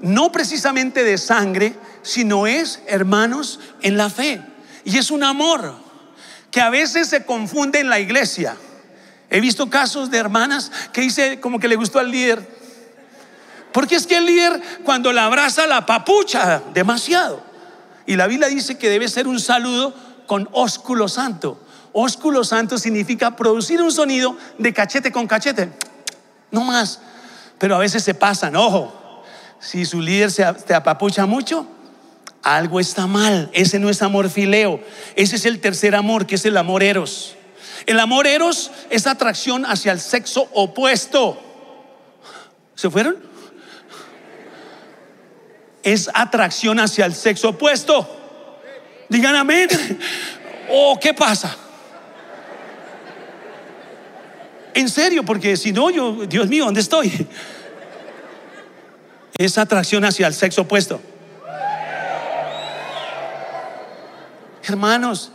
no 0.00 0.30
precisamente 0.30 1.02
de 1.02 1.16
sangre, 1.16 1.74
sino 2.02 2.46
es 2.46 2.82
hermanos 2.86 3.58
en 3.80 3.96
la 3.96 4.10
fe. 4.10 4.38
Y 4.84 4.98
es 4.98 5.10
un 5.10 5.22
amor 5.24 5.76
que 6.50 6.60
a 6.60 6.68
veces 6.68 7.08
se 7.08 7.24
confunde 7.24 7.80
en 7.80 7.88
la 7.88 8.00
iglesia. 8.00 8.54
He 9.30 9.40
visto 9.40 9.70
casos 9.70 10.10
de 10.10 10.18
hermanas 10.18 10.70
que 10.92 11.00
dice 11.00 11.40
como 11.40 11.58
que 11.58 11.68
le 11.68 11.76
gustó 11.76 12.00
al 12.00 12.10
líder. 12.10 12.46
Porque 13.72 13.94
es 13.96 14.06
que 14.06 14.18
el 14.18 14.26
líder 14.26 14.60
cuando 14.84 15.10
la 15.10 15.24
abraza 15.24 15.66
la 15.66 15.86
papucha 15.86 16.60
demasiado. 16.74 17.42
Y 18.04 18.16
la 18.16 18.26
Biblia 18.26 18.48
dice 18.48 18.76
que 18.76 18.90
debe 18.90 19.08
ser 19.08 19.26
un 19.26 19.40
saludo 19.40 19.94
con 20.26 20.50
ósculo 20.52 21.08
santo. 21.08 21.64
Ósculo 21.96 22.42
santo 22.42 22.76
significa 22.76 23.36
producir 23.36 23.80
un 23.80 23.92
sonido 23.92 24.36
de 24.58 24.74
cachete 24.74 25.12
con 25.12 25.28
cachete. 25.28 25.70
No 26.50 26.64
más. 26.64 26.98
Pero 27.58 27.76
a 27.76 27.78
veces 27.78 28.02
se 28.02 28.14
pasan. 28.14 28.56
Ojo, 28.56 29.22
si 29.60 29.84
su 29.84 30.00
líder 30.00 30.32
se 30.32 30.44
te 30.66 30.74
apapucha 30.74 31.24
mucho, 31.24 31.68
algo 32.42 32.80
está 32.80 33.06
mal. 33.06 33.48
Ese 33.52 33.78
no 33.78 33.88
es 33.88 34.02
amor 34.02 34.28
fileo. 34.28 34.80
Ese 35.14 35.36
es 35.36 35.46
el 35.46 35.60
tercer 35.60 35.94
amor, 35.94 36.26
que 36.26 36.34
es 36.34 36.44
el 36.44 36.56
amor 36.56 36.82
eros. 36.82 37.36
El 37.86 38.00
amor 38.00 38.26
eros 38.26 38.72
es 38.90 39.06
atracción 39.06 39.64
hacia 39.64 39.92
el 39.92 40.00
sexo 40.00 40.48
opuesto. 40.52 41.40
¿Se 42.74 42.90
fueron? 42.90 43.18
Es 45.84 46.10
atracción 46.12 46.80
hacia 46.80 47.06
el 47.06 47.14
sexo 47.14 47.50
opuesto. 47.50 48.08
Digan 49.08 49.36
amén. 49.36 49.68
¿O 50.70 50.92
oh, 50.92 50.98
qué 50.98 51.14
pasa? 51.14 51.56
En 54.74 54.88
serio, 54.88 55.24
porque 55.24 55.56
si 55.56 55.72
no, 55.72 55.88
yo, 55.90 56.26
Dios 56.26 56.48
mío, 56.48 56.64
¿dónde 56.64 56.80
estoy? 56.80 57.26
Es 59.38 59.56
atracción 59.56 60.04
hacia 60.04 60.26
el 60.26 60.34
sexo 60.34 60.62
opuesto. 60.62 61.00
Hermanos, 64.64 65.30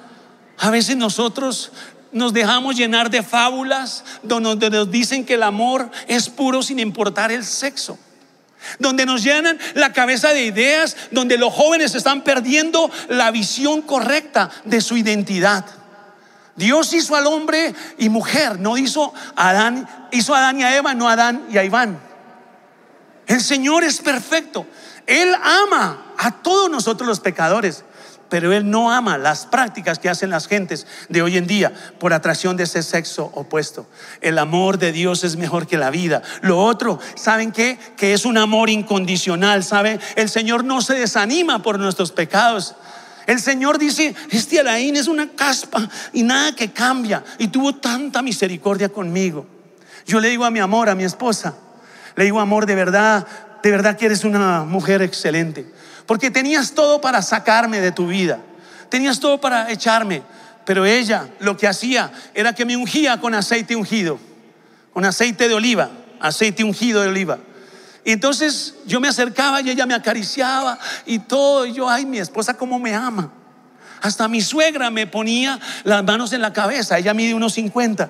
a 0.57 0.69
veces 0.69 0.97
nosotros 0.97 1.71
nos 2.11 2.33
dejamos 2.33 2.75
llenar 2.75 3.09
de 3.09 3.23
fábulas 3.23 4.03
donde 4.23 4.69
nos 4.69 4.91
dicen 4.91 5.25
que 5.25 5.35
el 5.35 5.43
amor 5.43 5.89
es 6.07 6.29
puro 6.29 6.63
sin 6.63 6.79
importar 6.79 7.31
el 7.31 7.45
sexo. 7.45 7.97
Donde 8.77 9.05
nos 9.05 9.23
llenan 9.23 9.57
la 9.75 9.93
cabeza 9.93 10.29
de 10.29 10.43
ideas, 10.43 10.97
donde 11.11 11.37
los 11.37 11.53
jóvenes 11.53 11.95
están 11.95 12.23
perdiendo 12.23 12.91
la 13.07 13.31
visión 13.31 13.81
correcta 13.81 14.49
de 14.65 14.81
su 14.81 14.97
identidad. 14.97 15.65
Dios 16.59 16.93
hizo 16.93 17.15
al 17.15 17.25
hombre 17.25 17.73
y 17.97 18.09
mujer, 18.09 18.59
no 18.59 18.77
hizo 18.77 19.13
a 19.35 19.49
Adán, 19.49 19.87
hizo 20.11 20.35
a 20.35 20.39
Adán 20.39 20.59
y 20.59 20.63
a 20.63 20.77
Eva, 20.77 20.93
no 20.93 21.09
a 21.09 21.13
Adán 21.13 21.47
y 21.49 21.57
a 21.57 21.63
Iván. 21.63 21.99
El 23.25 23.41
Señor 23.41 23.83
es 23.83 23.99
perfecto. 23.99 24.67
Él 25.07 25.33
ama 25.41 26.13
a 26.17 26.31
todos 26.31 26.69
nosotros 26.69 27.07
los 27.07 27.21
pecadores 27.21 27.85
pero 28.29 28.53
él 28.53 28.69
no 28.69 28.91
ama 28.91 29.17
las 29.17 29.45
prácticas 29.45 29.99
que 29.99 30.09
hacen 30.09 30.29
las 30.29 30.47
gentes 30.47 30.87
de 31.09 31.21
hoy 31.21 31.37
en 31.37 31.47
día 31.47 31.73
por 31.99 32.13
atracción 32.13 32.55
de 32.55 32.63
ese 32.63 32.83
sexo 32.83 33.31
opuesto. 33.33 33.87
El 34.21 34.37
amor 34.37 34.77
de 34.77 34.91
Dios 34.91 35.23
es 35.23 35.35
mejor 35.35 35.67
que 35.67 35.77
la 35.77 35.89
vida. 35.89 36.21
Lo 36.41 36.59
otro, 36.63 36.99
¿saben 37.15 37.51
qué? 37.51 37.77
Que 37.97 38.13
es 38.13 38.25
un 38.25 38.37
amor 38.37 38.69
incondicional, 38.69 39.63
¿sabe? 39.63 39.99
El 40.15 40.29
Señor 40.29 40.63
no 40.63 40.81
se 40.81 40.93
desanima 40.93 41.61
por 41.61 41.79
nuestros 41.79 42.11
pecados. 42.11 42.75
El 43.29 43.39
Señor 43.39 43.77
dice, 43.77 44.15
este 44.31 44.59
Alain 44.59 44.95
es 44.95 45.07
una 45.07 45.29
caspa 45.29 45.87
y 46.13 46.23
nada 46.23 46.55
que 46.55 46.71
cambia. 46.71 47.23
Y 47.37 47.49
tuvo 47.49 47.75
tanta 47.75 48.23
misericordia 48.23 48.89
conmigo. 48.89 49.45
Yo 50.07 50.19
le 50.19 50.29
digo 50.29 50.45
a 50.45 50.49
mi 50.49 50.57
amor, 50.57 50.89
a 50.89 50.95
mi 50.95 51.03
esposa, 51.03 51.53
le 52.15 52.23
digo, 52.23 52.39
amor, 52.39 52.65
de 52.65 52.73
verdad, 52.73 53.27
de 53.61 53.69
verdad 53.69 53.95
que 53.95 54.07
eres 54.07 54.23
una 54.23 54.63
mujer 54.63 55.03
excelente. 55.03 55.71
Porque 56.07 56.31
tenías 56.31 56.71
todo 56.71 57.01
para 57.01 57.21
sacarme 57.21 57.79
de 57.81 57.91
tu 57.91 58.07
vida. 58.07 58.39
Tenías 58.89 59.19
todo 59.19 59.39
para 59.39 59.69
echarme. 59.69 60.23
Pero 60.65 60.87
ella 60.87 61.29
lo 61.39 61.55
que 61.55 61.67
hacía 61.67 62.11
era 62.33 62.53
que 62.53 62.65
me 62.65 62.77
ungía 62.77 63.21
con 63.21 63.35
aceite 63.35 63.75
ungido. 63.75 64.17
Con 64.91 65.05
aceite 65.05 65.47
de 65.47 65.53
oliva. 65.53 65.91
Aceite 66.19 66.63
ungido 66.63 67.03
de 67.03 67.09
oliva. 67.09 67.37
Y 68.05 68.11
entonces 68.11 68.75
yo 68.85 68.99
me 68.99 69.07
acercaba 69.07 69.61
y 69.61 69.69
ella 69.69 69.85
me 69.85 69.93
acariciaba 69.93 70.79
y 71.05 71.19
todo. 71.19 71.65
Y 71.65 71.73
yo, 71.73 71.89
ay, 71.89 72.05
mi 72.05 72.19
esposa, 72.19 72.55
cómo 72.55 72.79
me 72.79 72.95
ama. 72.95 73.31
Hasta 74.01 74.27
mi 74.27 74.41
suegra 74.41 74.89
me 74.89 75.07
ponía 75.07 75.59
las 75.83 76.03
manos 76.03 76.31
en 76.33 76.41
la 76.41 76.53
cabeza. 76.53 76.97
Ella 76.97 77.13
mide 77.13 77.33
unos 77.33 77.53
50. 77.53 78.09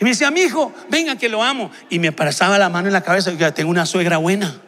Y 0.00 0.04
me 0.04 0.10
decía, 0.10 0.30
mi 0.30 0.40
hijo, 0.40 0.72
venga 0.88 1.16
que 1.16 1.28
lo 1.28 1.42
amo. 1.42 1.70
Y 1.90 1.98
me 1.98 2.12
pasaba 2.12 2.58
la 2.58 2.70
mano 2.70 2.88
en 2.88 2.94
la 2.94 3.02
cabeza. 3.02 3.30
Y 3.30 3.36
yo, 3.36 3.52
tengo 3.52 3.70
una 3.70 3.84
suegra 3.84 4.16
buena. 4.16 4.60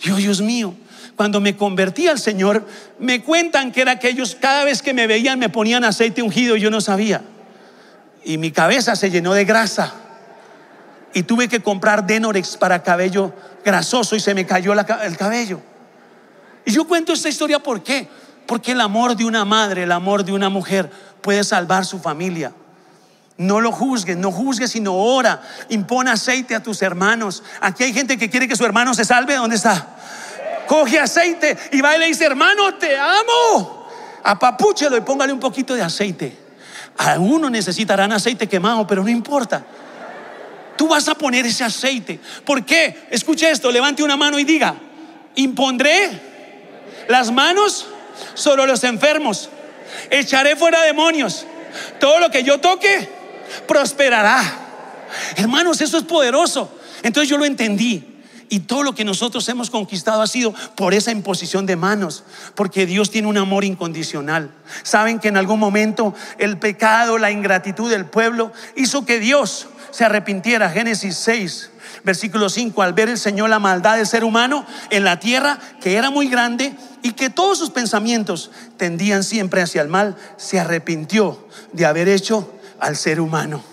Yo, 0.00 0.16
Dios 0.16 0.40
mío. 0.40 0.74
Cuando 1.14 1.40
me 1.40 1.56
convertí 1.56 2.08
al 2.08 2.18
Señor, 2.18 2.66
me 2.98 3.22
cuentan 3.22 3.72
que 3.72 3.80
era 3.80 3.98
que 3.98 4.08
ellos 4.08 4.36
cada 4.38 4.64
vez 4.64 4.82
que 4.82 4.92
me 4.92 5.06
veían 5.06 5.38
me 5.38 5.48
ponían 5.48 5.82
aceite 5.84 6.20
ungido 6.20 6.56
y 6.56 6.60
yo 6.60 6.70
no 6.70 6.82
sabía. 6.82 7.22
Y 8.24 8.36
mi 8.36 8.50
cabeza 8.50 8.96
se 8.96 9.10
llenó 9.10 9.32
de 9.32 9.46
grasa. 9.46 9.94
Y 11.16 11.22
tuve 11.22 11.48
que 11.48 11.62
comprar 11.62 12.06
Denorex 12.06 12.58
para 12.58 12.82
cabello 12.82 13.32
grasoso 13.64 14.16
y 14.16 14.20
se 14.20 14.34
me 14.34 14.44
cayó 14.44 14.74
el 14.74 15.16
cabello. 15.16 15.62
Y 16.66 16.72
yo 16.72 16.86
cuento 16.86 17.14
esta 17.14 17.30
historia 17.30 17.58
¿por 17.58 17.82
qué? 17.82 18.06
Porque 18.44 18.72
el 18.72 18.82
amor 18.82 19.16
de 19.16 19.24
una 19.24 19.46
madre, 19.46 19.84
el 19.84 19.92
amor 19.92 20.26
de 20.26 20.32
una 20.32 20.50
mujer 20.50 20.90
puede 21.22 21.42
salvar 21.42 21.86
su 21.86 22.00
familia. 22.00 22.52
No 23.38 23.62
lo 23.62 23.72
juzgues, 23.72 24.14
no 24.18 24.30
juzgues, 24.30 24.72
sino 24.72 24.94
ora. 24.94 25.40
Impone 25.70 26.10
aceite 26.10 26.54
a 26.54 26.62
tus 26.62 26.82
hermanos. 26.82 27.42
Aquí 27.62 27.84
hay 27.84 27.94
gente 27.94 28.18
que 28.18 28.28
quiere 28.28 28.46
que 28.46 28.54
su 28.54 28.66
hermano 28.66 28.92
se 28.92 29.06
salve. 29.06 29.36
¿Dónde 29.36 29.56
está? 29.56 29.96
Coge 30.66 31.00
aceite 31.00 31.56
y 31.72 31.80
va 31.80 31.96
y 31.96 31.98
le 31.98 32.06
dice, 32.08 32.26
hermano, 32.26 32.74
te 32.74 32.94
amo. 32.94 33.88
Apapúchelo 34.22 34.98
y 34.98 35.00
póngale 35.00 35.32
un 35.32 35.40
poquito 35.40 35.74
de 35.74 35.80
aceite. 35.80 36.36
Algunos 36.98 37.50
necesitarán 37.50 38.12
aceite 38.12 38.46
quemado, 38.46 38.86
pero 38.86 39.02
no 39.02 39.08
importa. 39.08 39.64
Tú 40.76 40.88
vas 40.88 41.08
a 41.08 41.14
poner 41.14 41.46
ese 41.46 41.64
aceite. 41.64 42.20
¿Por 42.44 42.64
qué? 42.64 43.06
Escuche 43.10 43.50
esto, 43.50 43.70
levante 43.70 44.02
una 44.02 44.16
mano 44.16 44.38
y 44.38 44.44
diga, 44.44 44.76
impondré 45.34 46.10
las 47.08 47.30
manos 47.30 47.86
sobre 48.34 48.66
los 48.66 48.84
enfermos, 48.84 49.50
echaré 50.10 50.56
fuera 50.56 50.82
demonios. 50.82 51.46
Todo 52.00 52.18
lo 52.20 52.30
que 52.30 52.42
yo 52.42 52.58
toque 52.58 53.08
prosperará. 53.66 54.42
Hermanos, 55.36 55.80
eso 55.80 55.98
es 55.98 56.04
poderoso. 56.04 56.70
Entonces 57.02 57.28
yo 57.28 57.38
lo 57.38 57.44
entendí. 57.44 58.12
Y 58.48 58.60
todo 58.60 58.84
lo 58.84 58.94
que 58.94 59.04
nosotros 59.04 59.48
hemos 59.48 59.70
conquistado 59.70 60.22
ha 60.22 60.26
sido 60.28 60.54
por 60.76 60.94
esa 60.94 61.10
imposición 61.10 61.66
de 61.66 61.74
manos, 61.74 62.22
porque 62.54 62.86
Dios 62.86 63.10
tiene 63.10 63.26
un 63.26 63.38
amor 63.38 63.64
incondicional. 63.64 64.52
Saben 64.84 65.18
que 65.18 65.26
en 65.26 65.36
algún 65.36 65.58
momento 65.58 66.14
el 66.38 66.56
pecado, 66.56 67.18
la 67.18 67.32
ingratitud 67.32 67.90
del 67.90 68.06
pueblo 68.06 68.52
hizo 68.76 69.04
que 69.04 69.18
Dios 69.18 69.66
se 69.96 70.04
arrepintiera. 70.04 70.68
Génesis 70.68 71.16
6, 71.16 71.70
versículo 72.04 72.50
5, 72.50 72.82
al 72.82 72.92
ver 72.92 73.08
el 73.08 73.16
Señor 73.16 73.48
la 73.48 73.58
maldad 73.58 73.96
del 73.96 74.06
ser 74.06 74.24
humano 74.24 74.66
en 74.90 75.04
la 75.04 75.18
tierra, 75.18 75.58
que 75.80 75.96
era 75.96 76.10
muy 76.10 76.28
grande 76.28 76.76
y 77.00 77.12
que 77.12 77.30
todos 77.30 77.56
sus 77.56 77.70
pensamientos 77.70 78.50
tendían 78.76 79.24
siempre 79.24 79.62
hacia 79.62 79.80
el 79.80 79.88
mal, 79.88 80.14
se 80.36 80.60
arrepintió 80.60 81.48
de 81.72 81.86
haber 81.86 82.08
hecho 82.08 82.52
al 82.78 82.94
ser 82.94 83.22
humano. 83.22 83.64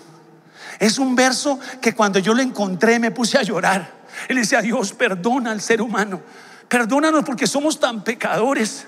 Es 0.78 0.98
un 0.98 1.14
verso 1.14 1.60
que 1.82 1.94
cuando 1.94 2.18
yo 2.20 2.32
lo 2.32 2.40
encontré 2.40 2.98
me 2.98 3.10
puse 3.10 3.36
a 3.36 3.42
llorar. 3.42 3.92
Él 4.26 4.36
decía, 4.36 4.62
Dios, 4.62 4.94
perdona 4.94 5.50
al 5.50 5.60
ser 5.60 5.82
humano. 5.82 6.22
Perdónanos 6.68 7.22
porque 7.24 7.46
somos 7.46 7.78
tan 7.78 8.02
pecadores. 8.02 8.86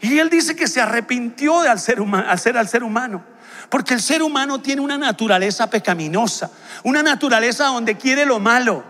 Y 0.00 0.16
él 0.18 0.30
dice 0.30 0.54
que 0.54 0.68
se 0.68 0.80
arrepintió 0.80 1.60
de 1.62 1.70
al 1.70 1.80
ser, 1.80 2.00
humano, 2.00 2.30
al 2.30 2.38
ser 2.38 2.56
al 2.56 2.68
ser 2.68 2.84
humano. 2.84 3.24
Porque 3.68 3.94
el 3.94 4.00
ser 4.00 4.22
humano 4.22 4.60
tiene 4.60 4.80
una 4.80 4.96
naturaleza 4.96 5.68
pecaminosa, 5.68 6.50
una 6.84 7.02
naturaleza 7.02 7.66
donde 7.66 7.96
quiere 7.96 8.24
lo 8.24 8.38
malo, 8.38 8.82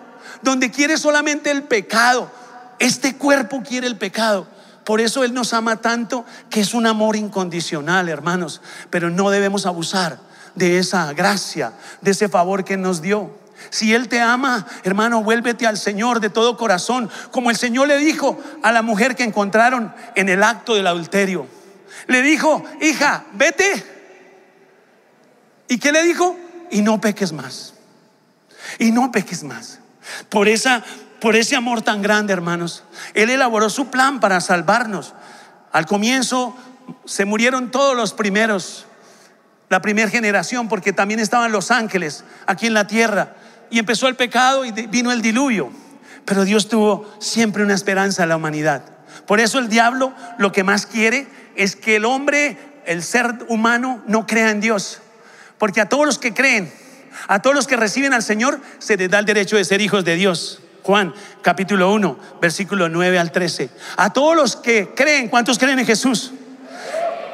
donde 0.43 0.71
quiere 0.71 0.97
solamente 0.97 1.51
el 1.51 1.64
pecado. 1.64 2.31
Este 2.79 3.17
cuerpo 3.17 3.62
quiere 3.62 3.87
el 3.87 3.97
pecado. 3.97 4.47
Por 4.85 5.01
eso 5.01 5.25
Él 5.25 5.35
nos 5.35 5.53
ama 5.53 5.77
tanto, 5.77 6.25
que 6.49 6.61
es 6.61 6.75
un 6.75 6.87
amor 6.87 7.17
incondicional, 7.17 8.09
hermanos. 8.09 8.62
Pero 8.88 9.11
no 9.11 9.31
debemos 9.31 9.67
abusar 9.67 10.19
de 10.55 10.79
esa 10.79 11.12
gracia, 11.12 11.73
de 12.01 12.12
ese 12.12 12.29
favor 12.29 12.64
que 12.64 12.77
nos 12.77 13.03
dio. 13.03 13.37
Si 13.71 13.93
Él 13.93 14.09
te 14.09 14.21
ama, 14.21 14.67
hermano, 14.85 15.23
vuélvete 15.23 15.67
al 15.67 15.77
Señor 15.77 16.21
de 16.21 16.31
todo 16.31 16.57
corazón, 16.57 17.11
como 17.33 17.51
el 17.51 17.57
Señor 17.57 17.88
le 17.88 17.99
dijo 17.99 18.38
a 18.62 18.73
la 18.73 18.83
mujer 18.83 19.17
que 19.17 19.25
encontraron 19.25 19.93
en 20.14 20.29
el 20.29 20.43
acto 20.43 20.75
del 20.75 20.87
adulterio. 20.87 21.47
Le 22.07 22.23
dijo, 22.23 22.64
hija, 22.81 23.25
vete. 23.35 23.98
¿Y 25.68 25.78
qué 25.78 25.92
le 25.92 26.02
dijo? 26.02 26.37
Y 26.70 26.83
no 26.83 27.00
peques 27.00 27.33
más. 27.33 27.74
Y 28.78 28.90
no 28.90 29.12
peques 29.12 29.44
más. 29.44 29.81
Por 30.28 30.48
esa 30.48 30.85
por 31.20 31.35
ese 31.35 31.57
amor 31.57 31.83
tan 31.83 32.00
grande, 32.00 32.33
hermanos, 32.33 32.85
él 33.14 33.31
elaboró 33.31 33.70
su 33.70 33.88
plan 33.88 34.20
para 34.20 34.40
salvarnos. 34.40 35.14
Al 35.72 35.87
comienzo 35.87 36.57
se 37.04 37.24
murieron 37.24 37.70
todos 37.70 37.96
los 37.96 38.12
primeros 38.12 38.87
la 39.68 39.83
primera 39.83 40.09
generación, 40.09 40.68
porque 40.68 40.94
también 40.94 41.20
estaban 41.20 41.52
los 41.52 41.70
ángeles 41.70 42.24
aquí 42.46 42.66
en 42.66 42.74
la 42.74 42.87
tierra. 42.87 43.35
Y 43.68 43.78
empezó 43.78 44.09
el 44.09 44.16
pecado 44.16 44.64
y 44.64 44.70
vino 44.70 45.12
el 45.12 45.20
diluvio. 45.20 45.70
Pero 46.24 46.44
Dios 46.44 46.68
tuvo 46.68 47.07
siempre 47.18 47.62
una 47.62 47.74
esperanza 47.74 48.22
en 48.22 48.31
la 48.31 48.37
humanidad. 48.37 48.83
Por 49.26 49.40
eso 49.40 49.59
el 49.59 49.68
diablo 49.68 50.14
lo 50.38 50.52
que 50.52 50.64
más 50.64 50.87
quiere 50.87 51.26
es 51.54 51.76
que 51.76 51.96
el 51.96 52.07
hombre, 52.07 52.57
el 52.87 53.02
ser 53.02 53.44
humano, 53.48 54.02
no 54.07 54.26
crea 54.26 54.50
en 54.50 54.61
Dios. 54.61 55.02
Porque 55.59 55.81
a 55.81 55.88
todos 55.88 56.07
los 56.07 56.18
que 56.18 56.33
creen, 56.33 56.73
a 57.27 57.42
todos 57.42 57.55
los 57.55 57.66
que 57.66 57.77
reciben 57.77 58.12
al 58.12 58.23
Señor, 58.23 58.61
se 58.79 58.97
les 58.97 59.11
da 59.11 59.18
el 59.18 59.25
derecho 59.25 59.57
de 59.57 59.64
ser 59.64 59.81
hijos 59.81 60.05
de 60.05 60.14
Dios. 60.14 60.61
Juan 60.83 61.12
capítulo 61.42 61.92
1, 61.92 62.18
versículo 62.40 62.88
9 62.88 63.18
al 63.18 63.33
13. 63.33 63.68
A 63.97 64.12
todos 64.12 64.35
los 64.35 64.57
que 64.57 64.94
creen, 64.94 65.29
¿cuántos 65.29 65.59
creen 65.59 65.79
en 65.79 65.87
Jesús? 65.87 66.33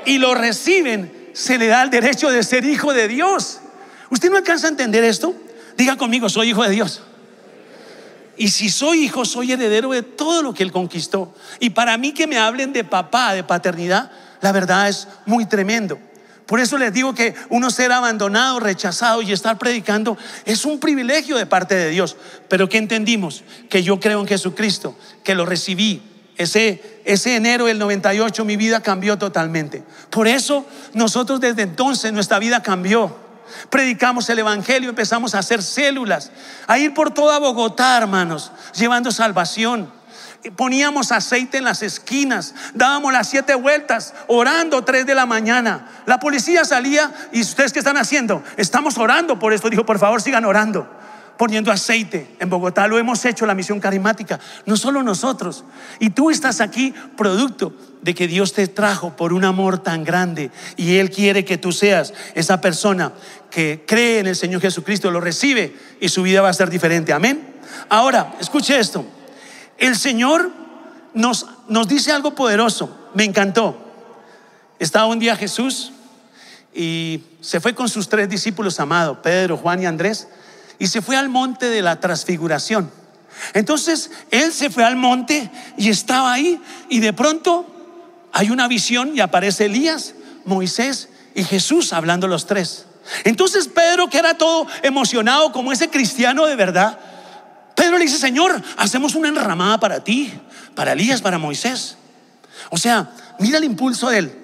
Y 0.07 0.19
lo 0.19 0.35
reciben, 0.35 1.31
se 1.35 1.59
le 1.59 1.69
da 1.69 1.83
el 1.83 1.91
derecho 1.91 2.31
de 2.31 2.43
ser 2.43 2.65
hijo 2.65 2.93
de 2.93 3.07
Dios. 3.09 3.61
¿Usted 4.11 4.31
no 4.31 4.37
alcanza 4.37 4.67
a 4.67 4.71
entender 4.71 5.05
esto? 5.05 5.35
Diga 5.77 5.97
conmigo, 5.97 6.29
soy 6.29 6.51
hijo 6.51 6.63
de 6.63 6.71
Dios. 6.71 7.03
Y 8.37 8.49
si 8.49 8.69
soy 8.69 9.05
hijo, 9.05 9.25
soy 9.25 9.53
heredero 9.53 9.91
de 9.93 10.03
todo 10.03 10.43
lo 10.43 10.55
que 10.55 10.63
Él 10.63 10.73
conquistó. 10.73 11.33
Y 11.61 11.71
para 11.71 11.97
mí 11.97 12.13
que 12.13 12.27
me 12.27 12.39
hablen 12.39 12.73
de 12.73 12.83
papá, 12.83 13.35
de 13.35 13.45
paternidad, 13.45 14.11
la 14.41 14.53
verdad 14.53 14.89
es 14.89 15.07
muy 15.27 15.47
tremendo. 15.47 15.99
Por 16.47 16.61
eso 16.61 16.77
les 16.77 16.93
digo 16.93 17.15
que 17.15 17.35
uno 17.49 17.71
ser 17.71 17.91
abandonado, 17.91 18.61
rechazado 18.61 19.23
y 19.23 19.33
estar 19.33 19.59
predicando 19.59 20.19
es 20.45 20.65
un 20.65 20.79
privilegio 20.79 21.37
de 21.37 21.47
parte 21.47 21.75
de 21.75 21.89
Dios. 21.89 22.17
Pero 22.49 22.69
que 22.69 22.79
entendimos? 22.79 23.45
Que 23.71 23.83
yo 23.83 23.99
creo 23.99 24.21
en 24.21 24.27
Jesucristo, 24.27 24.95
que 25.23 25.35
lo 25.35 25.47
recibí, 25.47 26.03
ese, 26.37 27.01
ese 27.05 27.37
enero 27.37 27.67
del 27.67 27.79
98 27.79 28.45
mi 28.45 28.57
vida 28.57 28.81
cambió 28.81 29.17
totalmente. 29.17 29.83
Por 30.11 30.27
eso 30.27 30.67
nosotros 30.93 31.41
desde 31.41 31.63
entonces 31.63 32.13
nuestra 32.13 32.39
vida 32.39 32.63
cambió. 32.63 33.17
Predicamos 33.71 34.29
el 34.31 34.41
Evangelio, 34.41 34.91
empezamos 34.91 35.35
a 35.35 35.39
hacer 35.39 35.63
células, 35.63 36.33
a 36.67 36.79
ir 36.79 36.93
por 36.93 37.13
toda 37.13 37.39
Bogotá, 37.39 37.97
hermanos, 37.97 38.51
llevando 38.75 39.13
salvación. 39.13 39.91
Poníamos 40.57 41.11
aceite 41.11 41.59
en 41.59 41.65
las 41.65 41.83
esquinas, 41.83 42.55
dábamos 42.75 43.13
las 43.13 43.29
siete 43.29 43.55
vueltas, 43.55 44.15
orando 44.27 44.85
tres 44.85 45.07
de 45.07 45.15
la 45.15 45.27
mañana. 45.27 45.89
La 46.07 46.19
policía 46.19 46.65
salía 46.65 47.13
y 47.33 47.41
ustedes 47.41 47.73
qué 47.73 47.79
están 47.79 47.97
haciendo? 47.97 48.43
Estamos 48.57 48.99
orando 48.99 49.39
por 49.39 49.53
esto. 49.53 49.71
Dijo, 49.71 49.87
por 49.87 49.99
favor, 49.99 50.21
sigan 50.21 50.45
orando 50.45 50.89
poniendo 51.37 51.73
aceite. 51.73 52.37
En 52.39 52.51
Bogotá 52.51 52.87
lo 52.87 52.99
hemos 52.99 53.25
hecho, 53.25 53.47
la 53.47 53.55
misión 53.55 53.81
carismática, 53.81 54.39
no 54.67 54.77
solo 54.77 55.03
nosotros. 55.03 55.65
Y 55.99 56.11
tú 56.11 56.31
estás 56.31 56.61
aquí 56.61 56.95
producto 57.17 57.75
de 58.03 58.15
que 58.15 58.29
Dios 58.29 58.53
te 58.53 58.69
trajo 58.69 59.17
por 59.17 59.33
un 59.33 59.45
amor 59.45 59.79
tan 59.79 60.05
grande 60.05 60.51
y 60.77 60.97
Él 60.97 61.11
quiere 61.11 61.45
que 61.45 61.59
tú 61.59 61.73
seas 61.73 62.13
esa 62.35 62.61
persona 62.61 63.13
que 63.51 63.85
cree 63.87 64.19
en 64.19 64.27
el 64.27 64.37
Señor 64.37 64.61
Jesucristo, 64.61 65.11
lo 65.11 65.21
recibe 65.21 65.77
y 66.01 66.09
su 66.09 66.23
vida 66.23 66.43
va 66.43 66.49
a 66.49 66.55
ser 66.55 66.71
diferente. 66.71 67.13
Amén. 67.13 67.55
Ahora, 67.89 68.35
escuche 68.41 68.79
esto. 68.79 69.05
El 69.79 69.97
Señor 69.97 70.51
nos, 71.15 71.47
nos 71.69 71.89
dice 71.89 72.13
algo 72.13 72.35
poderoso. 72.35 73.11
Me 73.15 73.25
encantó. 73.25 73.77
Estaba 74.79 75.07
un 75.07 75.19
día 75.19 75.37
Jesús 75.37 75.93
y 76.75 77.23
se 77.41 77.61
fue 77.61 77.75
con 77.75 77.89
sus 77.89 78.09
tres 78.09 78.29
discípulos 78.29 78.81
amados, 78.81 79.19
Pedro, 79.23 79.57
Juan 79.57 79.83
y 79.83 79.87
Andrés 79.87 80.29
y 80.79 80.89
se 80.89 81.03
fue 81.03 81.17
al 81.17 81.29
monte 81.29 81.67
de 81.67 81.83
la 81.83 82.01
transfiguración. 82.01 82.91
Entonces 83.53 84.11
él 84.31 84.53
se 84.53 84.71
fue 84.71 84.85
al 84.85 84.97
monte 84.97 85.51
y 85.77 85.89
estaba 85.89 86.33
ahí 86.33 86.61
y 86.89 87.01
de 87.01 87.13
pronto 87.13 87.67
hay 88.33 88.51
una 88.51 88.69
visión 88.69 89.17
y 89.17 89.21
aparece 89.21 89.67
Elías, 89.67 90.15
Moisés 90.45 91.09
y 91.35 91.45
Jesús 91.45 91.93
hablando 91.93 92.27
los 92.27 92.47
tres. 92.47 92.87
Entonces 93.25 93.69
Pedro, 93.69 94.09
que 94.09 94.19
era 94.19 94.35
todo 94.35 94.67
emocionado 94.83 95.53
como 95.53 95.73
ese 95.73 95.91
cristiano 95.91 96.47
de 96.47 96.57
verdad, 96.57 96.99
dice, 98.05 98.19
Señor, 98.19 98.63
hacemos 98.77 99.15
una 99.15 99.29
enramada 99.29 99.79
para 99.79 100.03
ti, 100.03 100.33
para 100.75 100.93
Elías, 100.93 101.21
para 101.21 101.39
Moisés. 101.39 101.97
O 102.71 102.77
sea, 102.77 103.11
mira 103.39 103.59
el 103.59 103.65
impulso 103.65 104.11
de 104.11 104.19
él. 104.19 104.39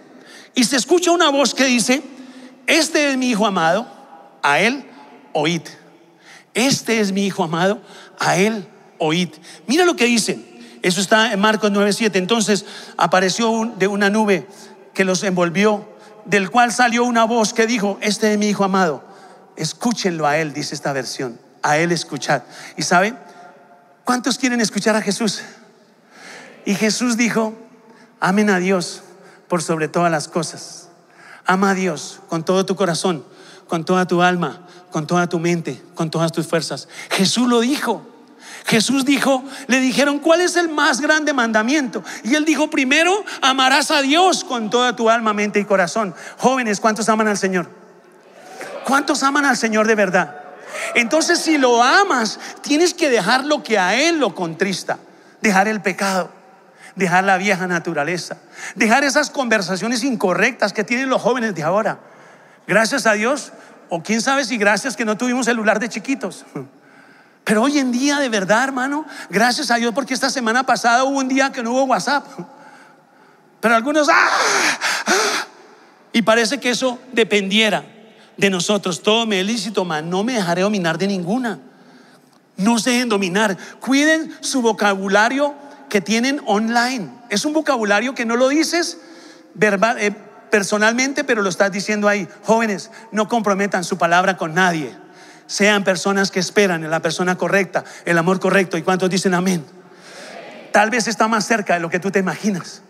Y 0.55 0.65
se 0.65 0.77
escucha 0.77 1.11
una 1.11 1.31
voz 1.31 1.55
que 1.55 1.65
dice, 1.65 2.03
este 2.67 3.11
es 3.11 3.17
mi 3.17 3.31
hijo 3.31 3.47
amado, 3.47 3.87
a 4.43 4.61
él 4.61 4.85
oíd. 5.33 5.63
Este 6.55 7.01
es 7.01 7.13
mi 7.13 7.27
hijo 7.27 7.45
amado, 7.45 7.81
a 8.19 8.37
él 8.37 8.67
oíd. 8.99 9.31
Mira 9.67 9.85
lo 9.85 9.97
que 9.97 10.07
dice. 10.07 10.51
Eso 10.83 11.01
está 11.01 11.33
en 11.33 11.41
Marcos 11.41 11.71
9:7. 11.71 12.17
Entonces 12.17 12.65
apareció 12.97 13.73
de 13.77 13.87
una 13.87 14.11
nube 14.11 14.47
que 14.95 15.05
los 15.05 15.23
envolvió, 15.23 15.89
del 16.25 16.51
cual 16.51 16.73
salió 16.73 17.05
una 17.05 17.25
voz 17.25 17.53
que 17.53 17.67
dijo, 17.67 17.99
este 18.01 18.33
es 18.33 18.39
mi 18.39 18.49
hijo 18.49 18.65
amado, 18.65 19.05
escúchenlo 19.57 20.27
a 20.27 20.39
él, 20.39 20.53
dice 20.53 20.75
esta 20.75 20.93
versión, 20.93 21.41
a 21.63 21.79
él 21.79 21.93
escuchad. 21.93 22.43
¿Y 22.77 22.83
saben? 22.83 23.19
¿Cuántos 24.11 24.39
quieren 24.39 24.61
escuchar 24.61 24.97
a 24.97 25.03
Jesús? 25.03 25.41
Y 26.65 26.75
Jesús 26.75 27.17
dijo, 27.17 27.55
amen 28.19 28.51
a 28.51 28.59
Dios 28.59 29.03
por 29.47 29.63
sobre 29.63 29.87
todas 29.87 30.11
las 30.11 30.27
cosas. 30.27 30.89
Ama 31.47 31.71
a 31.71 31.75
Dios 31.75 32.19
con 32.29 32.45
todo 32.45 32.67
tu 32.67 32.75
corazón, 32.75 33.25
con 33.69 33.85
toda 33.85 34.09
tu 34.09 34.21
alma, 34.21 34.67
con 34.91 35.07
toda 35.07 35.29
tu 35.29 35.39
mente, 35.39 35.81
con 35.95 36.11
todas 36.11 36.33
tus 36.33 36.49
fuerzas. 36.49 36.89
Jesús 37.11 37.49
lo 37.49 37.61
dijo. 37.61 38.05
Jesús 38.67 39.05
dijo, 39.05 39.45
le 39.69 39.79
dijeron, 39.79 40.19
¿cuál 40.19 40.41
es 40.41 40.57
el 40.57 40.69
más 40.69 41.01
grande 41.01 41.33
mandamiento? 41.33 42.03
Y 42.25 42.35
él 42.35 42.45
dijo, 42.45 42.69
primero, 42.69 43.25
amarás 43.43 43.93
a 43.93 44.03
Dios 44.03 44.43
con 44.43 44.71
toda 44.71 44.97
tu 44.97 45.09
alma, 45.09 45.35
mente 45.35 45.61
y 45.61 45.65
corazón. 45.65 46.17
Jóvenes, 46.37 46.81
¿cuántos 46.81 47.09
aman 47.09 47.29
al 47.29 47.39
Señor? 47.39 47.71
¿Cuántos 48.85 49.23
aman 49.23 49.45
al 49.45 49.57
Señor 49.57 49.87
de 49.87 49.95
verdad? 49.95 50.40
Entonces, 50.95 51.41
si 51.41 51.59
lo 51.59 51.83
amas, 51.83 52.39
tienes 52.63 52.95
que 52.95 53.11
dejar 53.11 53.45
lo 53.45 53.63
que 53.63 53.79
a 53.79 53.95
Él 53.95 54.19
lo 54.19 54.35
contrista, 54.35 54.99
dejar 55.41 55.69
el 55.69 55.81
pecado, 55.81 56.31
dejar 56.97 57.25
la 57.25 57.37
vieja 57.37 57.67
naturaleza, 57.67 58.39
dejar 58.75 59.05
esas 59.05 59.31
conversaciones 59.31 60.05
incorrectas 60.05 60.73
que 60.73 60.85
tienen 60.85 61.09
los 61.09 61.23
jóvenes 61.23 61.55
de 61.55 61.63
ahora. 61.63 62.01
Gracias 62.67 63.07
a 63.07 63.13
Dios, 63.13 63.53
o 63.89 64.03
quién 64.03 64.21
sabe 64.21 64.45
si 64.45 64.57
gracias 64.57 64.97
que 64.97 65.05
no 65.05 65.17
tuvimos 65.17 65.47
celular 65.47 65.79
de 65.81 65.89
chiquitos. 65.89 66.45
Pero 67.45 67.63
hoy 67.63 67.79
en 67.79 67.91
día, 67.91 68.19
de 68.19 68.29
verdad, 68.29 68.65
hermano, 68.65 69.07
gracias 69.29 69.71
a 69.71 69.77
Dios 69.77 69.93
porque 69.95 70.15
esta 70.15 70.31
semana 70.31 70.65
pasada 70.65 71.05
hubo 71.05 71.19
un 71.19 71.29
día 71.29 71.51
que 71.51 71.63
no 71.63 71.73
hubo 71.73 71.85
WhatsApp. 71.85 72.27
Pero 73.61 73.75
algunos, 73.75 74.09
¡ah! 74.11 74.29
y 76.13 76.23
parece 76.23 76.61
que 76.61 76.71
eso 76.71 76.99
dependiera 77.13 77.85
de 78.41 78.51
nosotros. 78.51 79.03
Todo 79.03 79.27
me 79.27 79.41
es 79.41 79.47
lícito, 79.47 79.85
mas 79.85 80.03
no 80.03 80.25
me 80.25 80.35
dejaré 80.35 80.63
dominar 80.63 80.99
de 80.99 81.07
ninguna. 81.07 81.61
No 82.57 82.79
se 82.79 82.91
dejen 82.91 83.09
dominar. 83.09 83.57
Cuiden 83.81 84.35
su 84.41 84.63
vocabulario 84.63 85.55
que 85.89 86.01
tienen 86.01 86.41
online. 86.47 87.11
Es 87.29 87.45
un 87.45 87.53
vocabulario 87.53 88.15
que 88.15 88.25
no 88.25 88.37
lo 88.37 88.49
dices 88.49 88.99
verbal, 89.55 89.99
eh, 89.99 90.13
personalmente, 90.51 91.25
pero 91.25 91.43
lo 91.43 91.49
estás 91.49 91.71
diciendo 91.71 92.09
ahí. 92.09 92.29
Jóvenes, 92.45 92.91
no 93.13 93.29
comprometan 93.29 93.85
su 93.85 93.99
palabra 93.99 94.37
con 94.37 94.55
nadie 94.55 94.97
sean 95.51 95.83
personas 95.83 96.31
que 96.31 96.39
esperan 96.39 96.85
en 96.85 96.93
la 96.93 97.03
persona 97.03 97.37
correcta, 97.37 97.83
el 98.05 98.17
amor 98.17 98.39
correcto. 98.39 98.79
¿Y 98.79 98.83
cuántos 98.83 99.11
dicen 99.11 99.35
amén? 99.35 99.65
Tal 100.71 100.91
vez 100.91 101.09
está 101.09 101.27
más 101.27 101.45
cerca 101.45 101.75
de 101.75 101.81
lo 101.81 101.91
que 101.91 101.99
tú 101.99 102.13
te 102.13 102.21
imaginas. 102.21 102.83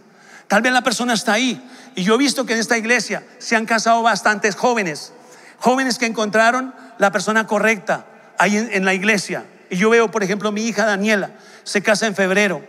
Tal 0.46 0.60
vez 0.60 0.70
la 0.70 0.82
persona 0.82 1.14
está 1.14 1.32
ahí. 1.32 1.66
Y 1.94 2.02
yo 2.02 2.16
he 2.16 2.18
visto 2.18 2.44
que 2.44 2.52
en 2.52 2.58
esta 2.58 2.76
iglesia 2.76 3.24
se 3.38 3.56
han 3.56 3.64
casado 3.64 4.02
bastantes 4.02 4.56
jóvenes. 4.56 5.14
Jóvenes 5.60 5.98
que 5.98 6.06
encontraron 6.06 6.74
la 6.98 7.12
persona 7.12 7.46
correcta 7.46 8.06
ahí 8.38 8.56
en, 8.56 8.84
la 8.84 8.94
iglesia. 8.94 9.44
Y 9.68 9.76
yo 9.76 9.90
veo, 9.90 10.10
por 10.10 10.22
ejemplo, 10.22 10.50
mi 10.52 10.64
hija 10.64 10.86
Daniela 10.86 11.32
se 11.64 11.82
casa 11.82 12.06
en 12.06 12.14
febrero. 12.14 12.64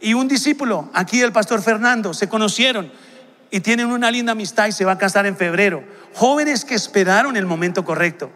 Y 0.00 0.14
un 0.14 0.26
discípulo 0.26 0.90
aquí 0.92 1.20
del 1.20 1.32
pastor 1.32 1.62
Fernando 1.62 2.12
se 2.12 2.28
conocieron 2.28 2.92
y 3.50 3.60
tienen 3.60 3.86
una 3.86 4.10
linda 4.10 4.32
amistad 4.32 4.66
y 4.66 4.72
se 4.72 4.84
va 4.84 4.92
a 4.92 4.98
casar 4.98 5.26
en 5.26 5.36
febrero. 5.36 5.84
Jóvenes 6.14 6.64
que 6.64 6.74
esperaron 6.74 7.36
el 7.36 7.46
momento 7.46 7.84
correcto. 7.84 8.30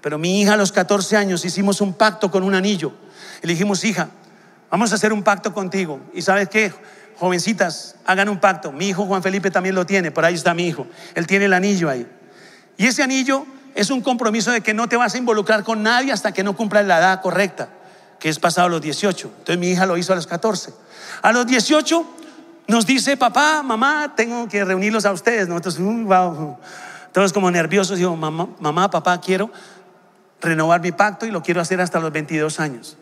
Pero 0.00 0.18
mi 0.18 0.40
hija 0.40 0.54
a 0.54 0.56
los 0.56 0.72
14 0.72 1.16
años 1.16 1.44
hicimos 1.44 1.82
un 1.82 1.92
pacto 1.92 2.30
con 2.30 2.42
un 2.42 2.54
anillo. 2.54 2.94
Y 3.42 3.46
le 3.46 3.52
dijimos, 3.52 3.84
hija, 3.84 4.08
vamos 4.70 4.90
a 4.92 4.94
hacer 4.94 5.12
un 5.12 5.22
pacto 5.22 5.52
contigo. 5.52 6.00
Y 6.14 6.22
sabes 6.22 6.48
qué, 6.48 6.72
jovencitas, 7.16 7.96
hagan 8.06 8.30
un 8.30 8.40
pacto. 8.40 8.72
Mi 8.72 8.88
hijo 8.88 9.04
Juan 9.04 9.22
Felipe 9.22 9.50
también 9.50 9.74
lo 9.74 9.84
tiene, 9.84 10.10
por 10.10 10.24
ahí 10.24 10.34
está 10.34 10.54
mi 10.54 10.66
hijo. 10.66 10.86
Él 11.14 11.26
tiene 11.26 11.44
el 11.44 11.52
anillo 11.52 11.90
ahí. 11.90 12.06
Y 12.76 12.86
ese 12.86 13.02
anillo 13.02 13.46
es 13.74 13.90
un 13.90 14.00
compromiso 14.00 14.50
de 14.50 14.60
que 14.60 14.74
no 14.74 14.88
te 14.88 14.96
vas 14.96 15.14
a 15.14 15.18
involucrar 15.18 15.64
con 15.64 15.82
nadie 15.82 16.12
hasta 16.12 16.32
que 16.32 16.42
no 16.42 16.56
cumplas 16.56 16.86
la 16.86 16.98
edad 16.98 17.20
correcta, 17.20 17.68
que 18.18 18.28
es 18.28 18.38
pasado 18.38 18.68
los 18.68 18.80
18. 18.80 19.28
Entonces 19.28 19.58
mi 19.58 19.70
hija 19.70 19.86
lo 19.86 19.96
hizo 19.96 20.12
a 20.12 20.16
los 20.16 20.26
14. 20.26 20.72
A 21.22 21.32
los 21.32 21.46
18 21.46 22.06
nos 22.66 22.86
dice, 22.86 23.16
papá, 23.16 23.62
mamá, 23.62 24.14
tengo 24.16 24.48
que 24.48 24.64
reunirlos 24.64 25.04
a 25.04 25.12
ustedes. 25.12 25.48
Nosotros, 25.48 25.78
uh, 25.78 26.56
todos 27.12 27.32
como 27.32 27.50
nerviosos, 27.50 27.98
digo, 27.98 28.16
mamá, 28.16 28.48
mamá, 28.60 28.90
papá, 28.90 29.20
quiero 29.20 29.50
renovar 30.40 30.80
mi 30.80 30.92
pacto 30.92 31.26
y 31.26 31.30
lo 31.30 31.42
quiero 31.42 31.60
hacer 31.60 31.80
hasta 31.80 32.00
los 32.00 32.12
22 32.12 32.60
años. 32.60 32.96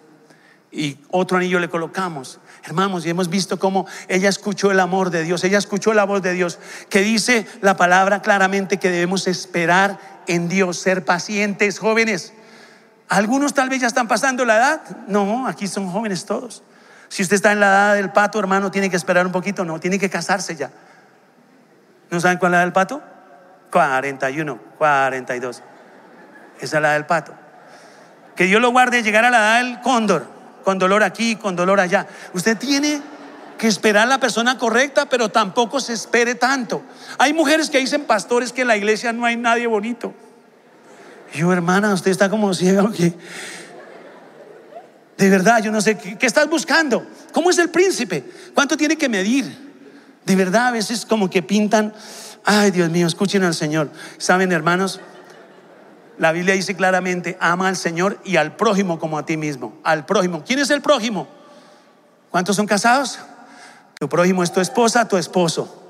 Y 0.70 0.98
otro 1.10 1.36
anillo 1.36 1.58
le 1.58 1.68
colocamos. 1.68 2.40
Hermanos, 2.64 3.04
y 3.04 3.10
hemos 3.10 3.28
visto 3.28 3.58
cómo 3.58 3.86
ella 4.06 4.28
escuchó 4.28 4.70
el 4.70 4.78
amor 4.78 5.10
de 5.10 5.24
Dios, 5.24 5.42
ella 5.42 5.58
escuchó 5.58 5.94
la 5.94 6.04
voz 6.04 6.22
de 6.22 6.32
Dios, 6.32 6.60
que 6.88 7.00
dice 7.00 7.46
la 7.60 7.76
palabra 7.76 8.22
claramente 8.22 8.78
que 8.78 8.90
debemos 8.90 9.26
esperar 9.26 9.98
en 10.28 10.48
Dios, 10.48 10.78
ser 10.78 11.04
pacientes, 11.04 11.78
jóvenes. 11.80 12.32
Algunos 13.08 13.52
tal 13.52 13.68
vez 13.68 13.80
ya 13.80 13.88
están 13.88 14.08
pasando 14.08 14.44
la 14.44 14.56
edad. 14.56 14.80
No, 15.06 15.46
aquí 15.46 15.66
son 15.66 15.90
jóvenes 15.90 16.24
todos. 16.24 16.62
Si 17.08 17.22
usted 17.22 17.36
está 17.36 17.52
en 17.52 17.60
la 17.60 17.66
edad 17.66 17.94
del 17.96 18.10
pato, 18.10 18.38
hermano, 18.38 18.70
tiene 18.70 18.88
que 18.88 18.96
esperar 18.96 19.26
un 19.26 19.32
poquito, 19.32 19.64
no, 19.64 19.78
tiene 19.78 19.98
que 19.98 20.08
casarse 20.08 20.56
ya. 20.56 20.70
¿No 22.10 22.20
saben 22.20 22.38
cuál 22.38 22.52
es 22.52 22.52
la 22.52 22.58
edad 22.58 22.64
del 22.64 22.72
pato? 22.72 23.02
41, 23.70 24.58
42. 24.78 25.62
Esa 26.60 26.76
es 26.76 26.82
la 26.82 26.92
del 26.92 27.06
pato. 27.06 27.34
Que 28.36 28.44
Dios 28.44 28.62
lo 28.62 28.70
guarde 28.70 29.02
llegar 29.02 29.24
a 29.24 29.30
la 29.30 29.38
edad 29.38 29.62
del 29.62 29.80
cóndor, 29.80 30.26
con 30.62 30.78
dolor 30.78 31.02
aquí, 31.02 31.36
con 31.36 31.56
dolor 31.56 31.80
allá. 31.80 32.06
Usted 32.34 32.56
tiene 32.56 33.00
que 33.58 33.68
esperar 33.68 34.04
a 34.04 34.06
la 34.06 34.18
persona 34.18 34.58
correcta, 34.58 35.06
pero 35.06 35.28
tampoco 35.28 35.80
se 35.80 35.92
espere 35.92 36.34
tanto. 36.34 36.82
Hay 37.18 37.32
mujeres 37.32 37.70
que 37.70 37.78
dicen, 37.78 38.04
pastores, 38.04 38.52
que 38.52 38.62
en 38.62 38.68
la 38.68 38.76
iglesia 38.76 39.12
no 39.12 39.24
hay 39.24 39.36
nadie 39.36 39.66
bonito. 39.66 40.12
yo, 41.32 41.52
hermana, 41.52 41.94
usted 41.94 42.10
está 42.10 42.28
como 42.28 42.52
ciega. 42.54 42.84
De 45.16 45.30
verdad, 45.30 45.62
yo 45.62 45.70
no 45.70 45.80
sé, 45.80 45.96
¿qué, 45.96 46.18
¿qué 46.18 46.26
estás 46.26 46.48
buscando? 46.48 47.06
¿Cómo 47.32 47.50
es 47.50 47.58
el 47.58 47.70
príncipe? 47.70 48.24
¿Cuánto 48.54 48.76
tiene 48.76 48.96
que 48.96 49.08
medir? 49.08 49.72
De 50.24 50.36
verdad, 50.36 50.68
a 50.68 50.70
veces 50.72 51.06
como 51.06 51.30
que 51.30 51.42
pintan, 51.42 51.92
ay 52.44 52.70
Dios 52.70 52.90
mío, 52.90 53.06
escuchen 53.06 53.44
al 53.44 53.54
Señor. 53.54 53.90
Saben, 54.18 54.50
hermanos, 54.50 55.00
la 56.22 56.30
Biblia 56.30 56.54
dice 56.54 56.76
claramente, 56.76 57.36
ama 57.40 57.66
al 57.66 57.76
Señor 57.76 58.16
y 58.24 58.36
al 58.36 58.54
prójimo 58.54 59.00
como 59.00 59.18
a 59.18 59.26
ti 59.26 59.36
mismo. 59.36 59.72
Al 59.82 60.06
prójimo. 60.06 60.44
¿Quién 60.46 60.60
es 60.60 60.70
el 60.70 60.80
prójimo? 60.80 61.26
¿Cuántos 62.30 62.54
son 62.54 62.64
casados? 62.64 63.18
Tu 63.98 64.08
prójimo 64.08 64.44
es 64.44 64.52
tu 64.52 64.60
esposa, 64.60 65.08
tu 65.08 65.16
esposo. 65.16 65.82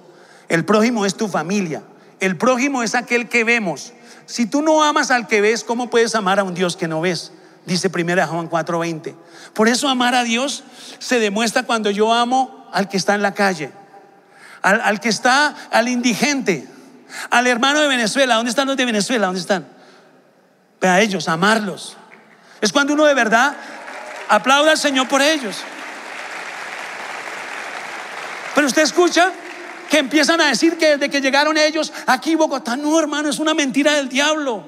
El 0.49 0.65
prójimo 0.65 1.05
es 1.05 1.17
tu 1.17 1.29
familia. 1.29 1.83
El 2.19 2.39
prójimo 2.39 2.83
es 2.83 2.95
aquel 2.95 3.29
que 3.29 3.45
vemos. 3.45 3.93
Si 4.25 4.47
tú 4.47 4.63
no 4.63 4.83
amas 4.83 5.11
al 5.11 5.27
que 5.27 5.43
ves, 5.43 5.65
¿cómo 5.65 5.91
puedes 5.91 6.15
amar 6.15 6.39
a 6.39 6.45
un 6.45 6.55
Dios 6.55 6.79
que 6.79 6.89
no 6.89 7.03
ves? 7.03 7.33
Dice 7.67 7.91
1 7.95 8.27
Juan 8.27 8.49
4:20. 8.49 9.15
Por 9.53 9.69
eso 9.69 9.87
amar 9.87 10.15
a 10.15 10.25
Dios 10.25 10.65
se 10.99 11.21
demuestra 11.21 11.65
cuando 11.65 11.91
yo 11.91 12.11
amo 12.11 12.71
al 12.73 12.89
que 12.89 12.97
está 12.97 13.15
en 13.15 13.21
la 13.21 13.35
calle, 13.35 13.71
al, 14.63 14.81
al 14.81 14.99
que 14.99 15.11
está, 15.11 15.55
al 15.71 15.89
indigente, 15.91 16.67
al 17.29 17.47
hermano 17.47 17.81
de 17.81 17.89
Venezuela. 17.89 18.37
¿Dónde 18.37 18.49
están 18.49 18.67
los 18.67 18.79
de 18.79 18.87
Venezuela? 18.87 19.27
¿Dónde 19.27 19.43
están? 19.43 19.82
A 20.89 21.01
ellos, 21.01 21.29
amarlos. 21.29 21.97
Es 22.61 22.73
cuando 22.73 22.95
uno 22.95 23.05
de 23.05 23.15
verdad 23.15 23.57
aplauda 24.29 24.71
al 24.71 24.79
Señor 24.79 25.09
por 25.09 25.21
ellos. 25.21 25.57
Pero 28.55 28.67
usted 28.67 28.83
escucha 28.83 29.33
que 29.91 29.99
empiezan 29.99 30.41
a 30.41 30.47
decir 30.47 30.79
que 30.79 30.97
desde 30.97 31.11
que 31.11 31.21
llegaron 31.21 31.57
ellos 31.57 31.93
aquí 32.07 32.35
Bogotá, 32.35 32.77
no 32.77 32.99
hermano, 32.99 33.29
es 33.29 33.39
una 33.39 33.55
mentira 33.55 33.93
del 33.95 34.09
diablo. 34.09 34.67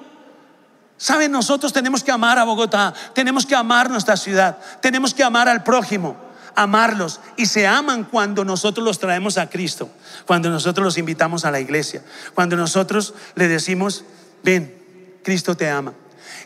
Saben, 0.97 1.33
nosotros 1.33 1.73
tenemos 1.73 2.05
que 2.05 2.13
amar 2.13 2.39
a 2.39 2.45
Bogotá, 2.45 2.95
tenemos 3.15 3.47
que 3.47 3.55
amar 3.55 3.91
nuestra 3.91 4.17
ciudad, 4.17 4.59
tenemos 4.81 5.13
que 5.13 5.25
amar 5.25 5.49
al 5.49 5.63
prójimo, 5.63 6.17
amarlos. 6.55 7.21
Y 7.37 7.47
se 7.47 7.67
aman 7.67 8.05
cuando 8.05 8.45
nosotros 8.45 8.85
los 8.85 8.99
traemos 8.99 9.39
a 9.39 9.49
Cristo, 9.49 9.91
cuando 10.27 10.51
nosotros 10.51 10.85
los 10.85 10.99
invitamos 10.99 11.45
a 11.45 11.51
la 11.51 11.61
iglesia, 11.61 12.03
cuando 12.35 12.57
nosotros 12.57 13.15
le 13.35 13.49
decimos, 13.49 14.05
ven, 14.43 14.75
Cristo 15.23 15.57
te 15.57 15.69
ama. 15.69 15.95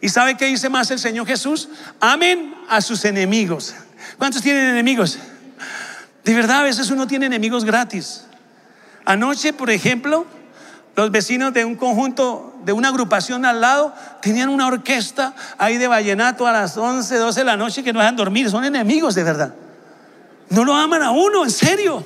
¿Y 0.00 0.08
sabe 0.08 0.36
qué 0.36 0.46
dice 0.46 0.68
más 0.68 0.90
el 0.90 0.98
Señor 0.98 1.26
Jesús? 1.26 1.68
Amen 2.00 2.54
a 2.68 2.80
sus 2.80 3.04
enemigos. 3.04 3.74
¿Cuántos 4.16 4.42
tienen 4.42 4.68
enemigos? 4.68 5.18
De 6.24 6.34
verdad, 6.34 6.60
a 6.60 6.62
veces 6.64 6.90
uno 6.90 7.06
tiene 7.06 7.26
enemigos 7.26 7.64
gratis. 7.64 8.24
Anoche, 9.04 9.52
por 9.52 9.70
ejemplo, 9.70 10.26
los 10.94 11.10
vecinos 11.10 11.54
de 11.54 11.64
un 11.64 11.76
conjunto, 11.76 12.54
de 12.64 12.72
una 12.72 12.88
agrupación 12.88 13.44
al 13.44 13.60
lado, 13.60 13.94
tenían 14.20 14.48
una 14.48 14.66
orquesta 14.66 15.34
ahí 15.56 15.78
de 15.78 15.88
vallenato 15.88 16.46
a 16.46 16.52
las 16.52 16.76
11, 16.76 17.16
12 17.16 17.40
de 17.40 17.44
la 17.44 17.56
noche 17.56 17.82
que 17.82 17.92
no 17.92 18.00
dejan 18.00 18.16
dormir. 18.16 18.50
Son 18.50 18.64
enemigos 18.64 19.14
de 19.14 19.24
verdad. 19.24 19.54
No 20.50 20.64
lo 20.64 20.74
aman 20.74 21.02
a 21.02 21.10
uno, 21.10 21.44
en 21.44 21.50
serio. 21.50 22.04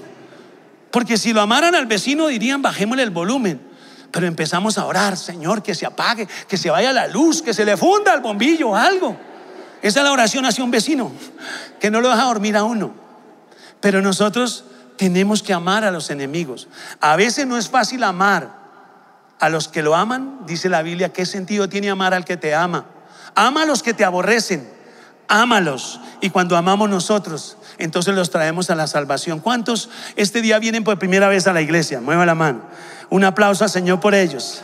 Porque 0.90 1.16
si 1.16 1.32
lo 1.32 1.40
amaran 1.40 1.74
al 1.74 1.86
vecino 1.86 2.26
dirían, 2.26 2.62
bajémosle 2.62 3.02
el 3.02 3.10
volumen. 3.10 3.71
Pero 4.12 4.26
empezamos 4.26 4.76
a 4.76 4.84
orar, 4.84 5.16
Señor, 5.16 5.62
que 5.62 5.74
se 5.74 5.86
apague, 5.86 6.28
que 6.46 6.58
se 6.58 6.70
vaya 6.70 6.92
la 6.92 7.08
luz, 7.08 7.42
que 7.42 7.54
se 7.54 7.64
le 7.64 7.76
funda 7.76 8.12
el 8.14 8.20
bombillo, 8.20 8.76
algo. 8.76 9.16
Esa 9.80 10.00
es 10.00 10.04
la 10.04 10.12
oración 10.12 10.44
hacia 10.44 10.62
un 10.62 10.70
vecino, 10.70 11.10
que 11.80 11.90
no 11.90 12.00
lo 12.00 12.10
deja 12.10 12.24
dormir 12.24 12.56
a 12.56 12.62
uno. 12.62 12.94
Pero 13.80 14.02
nosotros 14.02 14.64
tenemos 14.96 15.42
que 15.42 15.52
amar 15.52 15.84
a 15.84 15.90
los 15.90 16.10
enemigos. 16.10 16.68
A 17.00 17.16
veces 17.16 17.46
no 17.46 17.56
es 17.56 17.68
fácil 17.68 18.04
amar 18.04 18.54
a 19.40 19.48
los 19.48 19.66
que 19.66 19.82
lo 19.82 19.96
aman. 19.96 20.40
Dice 20.46 20.68
la 20.68 20.82
Biblia, 20.82 21.12
¿qué 21.12 21.26
sentido 21.26 21.68
tiene 21.68 21.90
amar 21.90 22.14
al 22.14 22.24
que 22.24 22.36
te 22.36 22.54
ama? 22.54 22.86
Ama 23.34 23.62
a 23.62 23.66
los 23.66 23.82
que 23.82 23.94
te 23.94 24.04
aborrecen. 24.04 24.68
Ámalos. 25.26 26.00
Y 26.20 26.30
cuando 26.30 26.56
amamos 26.56 26.90
nosotros, 26.90 27.56
entonces 27.82 28.14
los 28.14 28.30
traemos 28.30 28.70
a 28.70 28.74
la 28.74 28.86
salvación. 28.86 29.40
¿Cuántos 29.40 29.90
este 30.16 30.40
día 30.40 30.58
vienen 30.58 30.84
por 30.84 30.98
primera 30.98 31.28
vez 31.28 31.46
a 31.46 31.52
la 31.52 31.62
iglesia? 31.62 32.00
Mueva 32.00 32.24
la 32.26 32.34
mano. 32.34 32.62
Un 33.10 33.24
aplauso 33.24 33.64
al 33.64 33.70
Señor 33.70 34.00
por 34.00 34.14
ellos. 34.14 34.62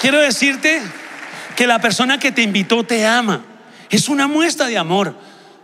Quiero 0.00 0.18
decirte 0.18 0.82
que 1.56 1.66
la 1.66 1.78
persona 1.78 2.18
que 2.18 2.32
te 2.32 2.42
invitó 2.42 2.84
te 2.84 3.06
ama. 3.06 3.44
Es 3.90 4.08
una 4.08 4.26
muestra 4.26 4.66
de 4.66 4.78
amor. 4.78 5.14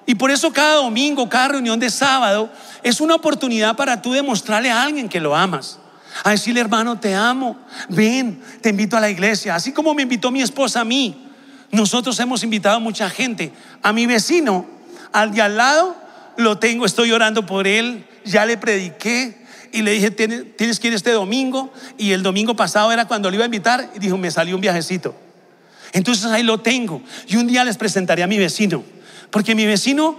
Y 0.05 0.15
por 0.15 0.31
eso 0.31 0.53
cada 0.53 0.75
domingo, 0.75 1.29
cada 1.29 1.49
reunión 1.49 1.81
de 1.81 1.91
sábado 1.91 2.51
es 2.83 3.01
una 3.01 3.15
oportunidad 3.15 3.77
para 3.77 4.01
tú 4.01 4.13
demostrarle 4.13 4.71
a 4.71 4.83
alguien 4.83 5.09
que 5.09 5.21
lo 5.21 5.35
amas. 5.35 5.79
A 6.23 6.31
decirle, 6.31 6.61
hermano, 6.61 6.99
te 6.99 7.15
amo. 7.15 7.59
Ven, 7.89 8.43
te 8.61 8.71
invito 8.71 8.97
a 8.97 9.01
la 9.01 9.11
iglesia. 9.11 9.55
Así 9.55 9.73
como 9.73 9.95
me 9.95 10.03
invitó 10.03 10.31
mi 10.31 10.43
esposa 10.43 10.81
a 10.81 10.85
mí. 10.85 11.26
Nosotros 11.73 12.19
hemos 12.21 12.43
invitado 12.43 12.77
a 12.77 12.81
mucha 12.81 13.11
gente. 13.11 13.53
A 13.83 13.93
mi 13.93 14.07
vecino, 14.07 14.67
al 15.13 15.33
de 15.33 15.43
al 15.43 15.57
lado, 15.57 15.97
lo 16.37 16.59
tengo, 16.59 16.87
estoy 16.87 17.13
orando 17.13 17.47
por 17.47 17.67
él. 17.67 18.05
Ya 18.25 18.47
le 18.47 18.57
prediqué 18.57 19.37
y 19.73 19.83
le 19.83 19.93
dije, 19.93 20.11
tienes 20.11 20.81
que 20.81 20.89
ir 20.89 20.95
este 20.95 21.13
domingo. 21.13 21.73
Y 21.99 22.13
el 22.13 22.23
domingo 22.23 22.57
pasado 22.57 22.93
era 22.93 23.07
cuando 23.07 23.31
le 23.31 23.37
iba 23.37 23.45
a 23.45 23.47
invitar 23.47 23.91
y 23.95 23.99
dijo, 23.99 24.17
me 24.17 24.31
salió 24.31 24.55
un 24.55 24.61
viajecito. 24.61 25.15
Entonces 25.93 26.27
ahí 26.27 26.43
lo 26.43 26.59
tengo. 26.59 27.03
Y 27.27 27.37
un 27.37 27.47
día 27.47 27.65
les 27.65 27.77
presentaré 27.77 28.23
a 28.23 28.27
mi 28.27 28.39
vecino. 28.39 28.85
Porque 29.31 29.55
mi 29.55 29.67
vecino 29.67 30.17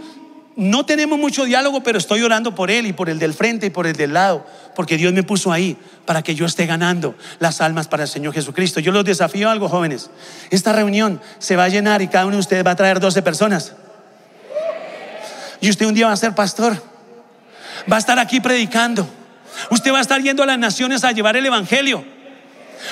no 0.57 0.87
tenemos 0.87 1.19
mucho 1.19 1.45
diálogo, 1.45 1.83
pero 1.83 1.99
estoy 1.99 2.23
orando 2.23 2.55
por 2.55 2.71
él 2.71 2.87
y 2.87 2.93
por 2.93 3.11
el 3.11 3.19
del 3.19 3.35
frente 3.35 3.67
y 3.67 3.69
por 3.69 3.85
el 3.85 3.95
del 3.95 4.13
lado, 4.13 4.43
porque 4.75 4.97
Dios 4.97 5.13
me 5.13 5.21
puso 5.21 5.51
ahí 5.51 5.77
para 6.03 6.23
que 6.23 6.33
yo 6.33 6.47
esté 6.47 6.65
ganando 6.65 7.15
las 7.37 7.61
almas 7.61 7.87
para 7.87 8.03
el 8.03 8.09
Señor 8.09 8.33
Jesucristo. 8.33 8.79
Yo 8.79 8.91
los 8.91 9.05
desafío 9.05 9.49
a 9.49 9.51
algo, 9.51 9.69
jóvenes. 9.69 10.09
Esta 10.49 10.73
reunión 10.73 11.21
se 11.37 11.55
va 11.55 11.65
a 11.65 11.69
llenar 11.69 12.01
y 12.01 12.07
cada 12.07 12.25
uno 12.25 12.37
de 12.37 12.39
ustedes 12.39 12.65
va 12.65 12.71
a 12.71 12.75
traer 12.75 12.99
12 12.99 13.21
personas. 13.21 13.73
Y 15.61 15.69
usted 15.69 15.85
un 15.85 15.93
día 15.93 16.07
va 16.07 16.13
a 16.13 16.17
ser 16.17 16.33
pastor. 16.33 16.81
Va 17.91 17.97
a 17.97 17.99
estar 17.99 18.17
aquí 18.17 18.39
predicando. 18.39 19.07
Usted 19.69 19.93
va 19.93 19.99
a 19.99 20.01
estar 20.01 20.19
yendo 20.23 20.41
a 20.41 20.47
las 20.47 20.57
naciones 20.57 21.03
a 21.03 21.11
llevar 21.11 21.37
el 21.37 21.45
Evangelio. 21.45 22.03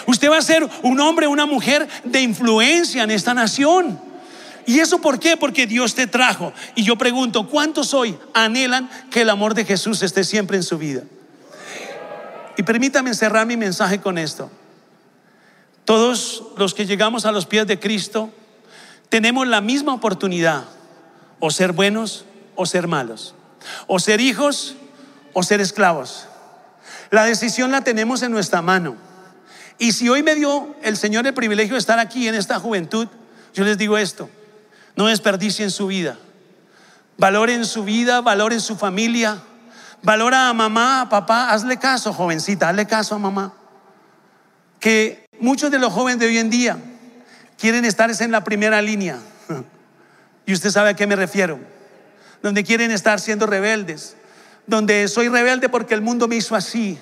Usted 0.06 0.30
va 0.30 0.38
a 0.38 0.43
ser 0.43 0.67
un 0.84 0.99
hombre, 0.99 1.25
una 1.25 1.47
mujer 1.47 1.88
de 2.04 2.21
influencia 2.21 3.01
en 3.01 3.10
esta 3.10 3.34
nación. 3.34 3.99
¿Y 4.65 4.80
eso 4.80 4.99
por 4.99 5.19
qué? 5.19 5.38
Porque 5.38 5.67
Dios 5.67 5.93
te 5.93 6.08
trajo. 6.08 6.54
Y 6.75 6.84
yo 6.84 6.97
pregunto, 6.97 7.47
¿cuántos 7.47 7.93
hoy 7.93 8.17
anhelan 8.34 8.89
que 9.12 9.21
el 9.21 9.30
amor 9.30 9.54
de 9.54 9.65
Jesús 9.65 10.01
esté 10.01 10.23
siempre 10.23 10.58
en 10.58 10.63
su 10.63 10.78
vida? 10.78 11.04
Y 12.58 12.63
permítame 12.63 13.13
cerrar 13.13 13.45
mi 13.45 13.58
mensaje 13.58 13.99
con 13.99 14.17
esto. 14.17 14.49
Todos 15.84 16.43
los 16.58 16.73
que 16.73 16.86
llegamos 16.86 17.25
a 17.25 17.32
los 17.32 17.45
pies 17.45 17.67
de 17.67 17.80
Cristo 17.80 18.32
tenemos 19.10 19.47
la 19.47 19.62
misma 19.62 19.93
oportunidad, 19.93 20.65
o 21.39 21.51
ser 21.51 21.73
buenos 21.73 22.25
o 22.56 22.65
ser 22.65 22.88
malos, 22.88 23.36
o 23.88 23.99
ser 23.99 24.19
hijos 24.19 24.75
o 25.34 25.43
ser 25.43 25.62
esclavos. 25.62 26.28
La 27.12 27.25
decisión 27.25 27.71
la 27.71 27.84
tenemos 27.84 28.23
en 28.23 28.32
nuestra 28.32 28.62
mano. 28.62 28.95
Y 29.78 29.91
si 29.91 30.10
hoy 30.10 30.23
me 30.23 30.34
dio 30.34 30.75
el 30.82 30.97
Señor 30.97 31.28
el 31.28 31.34
privilegio 31.34 31.73
de 31.73 31.80
estar 31.80 31.99
aquí 31.99 32.28
en 32.28 32.36
esta 32.36 32.60
juventud, 32.60 33.08
yo 33.54 33.63
les 33.63 33.78
digo 33.78 33.97
esto, 33.97 34.30
no 34.95 35.08
desperdicien 35.08 35.71
su 35.71 35.88
vida. 35.88 36.17
Valoren 37.17 37.65
su 37.65 37.84
vida, 37.84 38.21
valoren 38.21 38.62
su 38.62 38.75
familia. 38.75 39.39
Valora 40.01 40.49
a 40.49 40.53
mamá, 40.53 41.01
a 41.01 41.10
papá. 41.10 41.51
Hazle 41.51 41.77
caso, 41.77 42.13
jovencita, 42.13 42.69
hazle 42.69 42.86
caso 42.86 43.15
a 43.15 43.19
mamá. 43.19 43.53
Que 44.79 45.25
muchos 45.39 45.71
de 45.71 45.79
los 45.79 45.91
jóvenes 45.91 46.19
de 46.19 46.27
hoy 46.27 46.38
en 46.38 46.49
día 46.49 46.77
quieren 47.58 47.86
estar 47.86 48.10
en 48.19 48.31
la 48.31 48.43
primera 48.43 48.81
línea. 48.81 49.19
Y 50.47 50.53
usted 50.53 50.69
sabe 50.69 50.91
a 50.91 50.93
qué 50.95 51.08
me 51.08 51.15
refiero. 51.15 51.60
Donde 52.43 52.63
quieren 52.63 52.91
estar 52.91 53.19
siendo 53.19 53.47
rebeldes. 53.47 54.15
Donde 54.67 55.08
soy 55.08 55.27
rebelde 55.27 55.69
porque 55.69 55.95
el 55.95 56.01
mundo 56.01 56.27
me 56.27 56.36
hizo 56.36 56.55
así. 56.55 56.99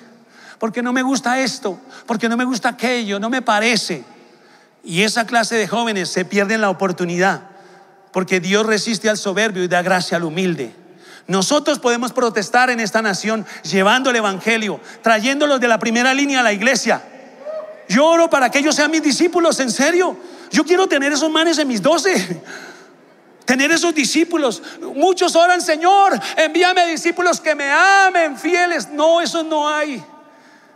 Porque 0.58 0.80
no 0.80 0.94
me 0.94 1.02
gusta 1.02 1.38
esto. 1.40 1.78
Porque 2.06 2.26
no 2.26 2.38
me 2.38 2.46
gusta 2.46 2.70
aquello. 2.70 3.20
No 3.20 3.28
me 3.28 3.42
parece. 3.42 4.02
Y 4.82 5.02
esa 5.02 5.26
clase 5.26 5.56
de 5.56 5.68
jóvenes 5.68 6.08
se 6.08 6.24
pierden 6.24 6.62
la 6.62 6.70
oportunidad 6.70 7.53
porque 8.14 8.38
Dios 8.38 8.64
resiste 8.64 9.10
al 9.10 9.18
soberbio 9.18 9.64
y 9.64 9.66
da 9.66 9.82
gracia 9.82 10.16
al 10.16 10.22
humilde. 10.22 10.72
Nosotros 11.26 11.80
podemos 11.80 12.12
protestar 12.12 12.70
en 12.70 12.78
esta 12.78 13.02
nación 13.02 13.44
llevando 13.64 14.10
el 14.10 14.14
Evangelio, 14.14 14.80
trayéndolos 15.02 15.58
de 15.60 15.66
la 15.66 15.80
primera 15.80 16.14
línea 16.14 16.38
a 16.38 16.44
la 16.44 16.52
iglesia. 16.52 17.02
Yo 17.88 18.06
oro 18.06 18.30
para 18.30 18.50
que 18.50 18.60
ellos 18.60 18.76
sean 18.76 18.92
mis 18.92 19.02
discípulos, 19.02 19.58
en 19.58 19.68
serio. 19.68 20.16
Yo 20.52 20.62
quiero 20.62 20.86
tener 20.86 21.12
esos 21.12 21.28
manes 21.28 21.58
en 21.58 21.66
mis 21.66 21.82
doce. 21.82 22.40
Tener 23.44 23.70
esos 23.72 23.94
discípulos. 23.94 24.62
Muchos 24.94 25.36
oran, 25.36 25.60
Señor, 25.60 26.18
envíame 26.36 26.86
discípulos 26.86 27.40
que 27.40 27.54
me 27.54 27.70
amen, 27.70 28.38
fieles. 28.38 28.88
No, 28.90 29.20
eso 29.20 29.42
no 29.42 29.68
hay. 29.68 30.02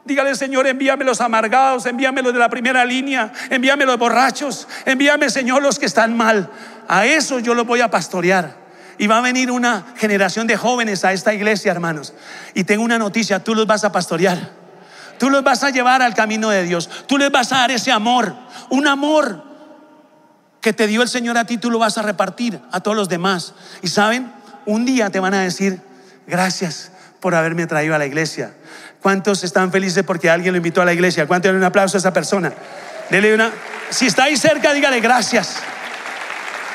Dígale, 0.05 0.35
Señor, 0.35 0.67
envíame 0.67 1.05
los 1.05 1.21
amargados, 1.21 1.87
envíame 1.87 2.23
los 2.23 2.33
de 2.33 2.39
la 2.39 2.49
primera 2.49 2.85
línea, 2.85 3.31
envíame 3.51 3.85
los 3.85 3.99
borrachos, 3.99 4.67
envíame, 4.87 5.29
Señor, 5.29 5.63
los 5.63 5.79
que 5.79 5.87
están 5.87 6.17
mal. 6.17 6.51
A 6.89 7.07
eso 7.07 7.39
yo 7.39 7.55
los 7.55 7.67
voy 7.67 7.81
a 7.81 7.91
pastorear. 7.91 8.57
Y 8.97 9.07
va 9.07 9.19
a 9.19 9.21
venir 9.21 9.51
una 9.51 9.87
generación 9.97 10.47
de 10.47 10.57
jóvenes 10.57 11.05
a 11.05 11.13
esta 11.13 11.33
iglesia, 11.33 11.71
hermanos. 11.71 12.15
Y 12.55 12.65
tengo 12.65 12.83
una 12.83 12.99
noticia, 12.99 13.45
tú 13.45 13.55
los 13.55 13.67
vas 13.67 13.85
a 13.85 13.93
pastorear. 13.93 14.51
Tú 15.19 15.31
los 15.31 15.45
vas 15.45 15.63
a 15.63 15.71
llevar 15.71 16.03
al 16.03 16.15
camino 16.15 16.51
de 16.51 16.65
Dios. 16.65 16.89
Tú 17.07 17.19
les 17.19 17.31
vas 17.31 17.53
a 17.53 17.59
dar 17.59 17.71
ese 17.71 17.93
amor. 17.93 18.35
Un 18.71 18.87
amor 18.87 19.45
que 20.61 20.73
te 20.73 20.87
dio 20.87 21.03
el 21.03 21.09
Señor 21.09 21.39
a 21.39 21.45
ti, 21.45 21.59
tú 21.59 21.71
lo 21.71 21.79
vas 21.79 21.99
a 21.99 22.03
repartir 22.03 22.61
a 22.73 22.81
todos 22.81 22.97
los 22.97 23.09
demás. 23.09 23.55
Y 23.83 23.89
saben, 23.89 24.33
un 24.67 24.85
día 24.85 25.11
te 25.11 25.21
van 25.21 25.35
a 25.35 25.43
decir, 25.43 25.81
gracias 26.27 26.91
por 27.21 27.35
haberme 27.35 27.67
traído 27.67 27.95
a 27.95 27.99
la 27.99 28.07
iglesia. 28.07 28.55
¿Cuántos 29.03 29.45
están 29.45 29.71
felices 29.71 30.03
porque 30.05 30.29
alguien 30.29 30.53
lo 30.53 30.57
invitó 30.57 30.83
a 30.83 30.85
la 30.85 30.93
iglesia? 30.93 31.27
¿Cuántos 31.27 31.53
le 31.53 31.59
un 31.59 31.65
aplauso 31.65 31.97
a 31.97 32.01
esa 32.01 32.13
persona? 32.13 32.53
Dele 33.11 33.35
una. 33.35 33.53
Si 33.91 34.07
está 34.07 34.25
ahí 34.25 34.37
cerca, 34.37 34.73
dígale 34.73 35.01
gracias. 35.01 35.57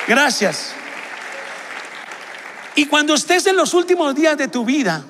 Gracias. 0.08 0.74
Y 2.76 2.86
cuando 2.86 3.14
estés 3.14 3.46
en 3.48 3.56
los 3.56 3.74
últimos 3.74 4.16
días 4.16 4.38
de 4.38 4.48
tu 4.48 4.66
vida 4.66 5.04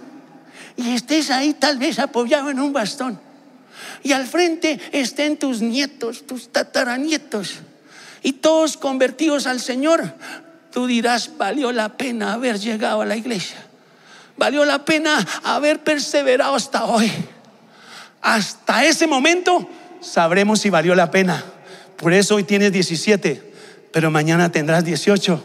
y 0.75 0.93
estés 0.93 1.31
ahí 1.31 1.53
tal 1.53 1.77
vez 1.77 1.99
apoyado 1.99 2.49
en 2.49 2.59
un 2.59 2.73
bastón 2.73 3.19
y 4.03 4.11
al 4.11 4.27
frente 4.27 4.79
estén 4.91 5.37
tus 5.37 5.61
nietos, 5.61 6.27
tus 6.27 6.51
tataranietos 6.51 7.61
y 8.21 8.33
todos 8.33 8.77
convertidos 8.77 9.47
al 9.47 9.59
Señor, 9.59 10.13
tú 10.71 10.87
dirás, 10.87 11.37
valió 11.37 11.71
la 11.71 11.97
pena 11.97 12.33
haber 12.33 12.59
llegado 12.59 13.01
a 13.01 13.05
la 13.05 13.15
iglesia. 13.15 13.57
Valió 14.35 14.65
la 14.65 14.83
pena 14.83 15.25
haber 15.43 15.83
perseverado 15.83 16.55
hasta 16.55 16.85
hoy. 16.85 17.11
Hasta 18.21 18.83
ese 18.85 19.07
momento 19.07 19.69
sabremos 20.01 20.59
si 20.61 20.69
valió 20.69 20.95
la 20.95 21.11
pena. 21.11 21.43
Por 21.97 22.13
eso 22.13 22.35
hoy 22.35 22.43
tienes 22.43 22.71
17 22.71 23.52
pero 23.93 24.11
mañana 24.11 24.51
tendrás 24.51 24.83
18, 24.83 25.41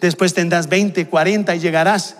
después 0.00 0.34
tendrás 0.34 0.68
20, 0.68 1.06
40 1.06 1.54
y 1.54 1.60
llegarás 1.60 2.16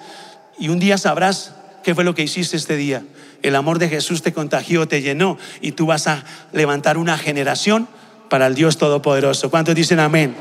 y 0.58 0.68
un 0.68 0.78
día 0.78 0.96
sabrás 0.96 1.52
qué 1.82 1.94
fue 1.94 2.04
lo 2.04 2.14
que 2.14 2.22
hiciste 2.22 2.56
este 2.56 2.76
día. 2.76 3.02
El 3.42 3.56
amor 3.56 3.80
de 3.80 3.88
Jesús 3.88 4.22
te 4.22 4.32
contagió, 4.32 4.86
te 4.86 5.02
llenó 5.02 5.36
y 5.60 5.72
tú 5.72 5.86
vas 5.86 6.06
a 6.06 6.24
levantar 6.52 6.96
una 6.96 7.18
generación 7.18 7.88
para 8.30 8.46
el 8.46 8.54
Dios 8.54 8.78
Todopoderoso. 8.78 9.50
¿Cuántos 9.50 9.74
dicen 9.74 9.98
amén? 9.98 10.36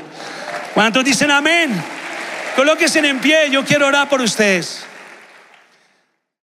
¿Cuántos 0.74 1.04
dicen 1.04 1.32
amén? 1.32 1.70
Colóquense 2.54 3.00
en 3.00 3.18
pie, 3.18 3.50
yo 3.50 3.64
quiero 3.64 3.88
orar 3.88 4.08
por 4.08 4.20
ustedes. 4.20 4.84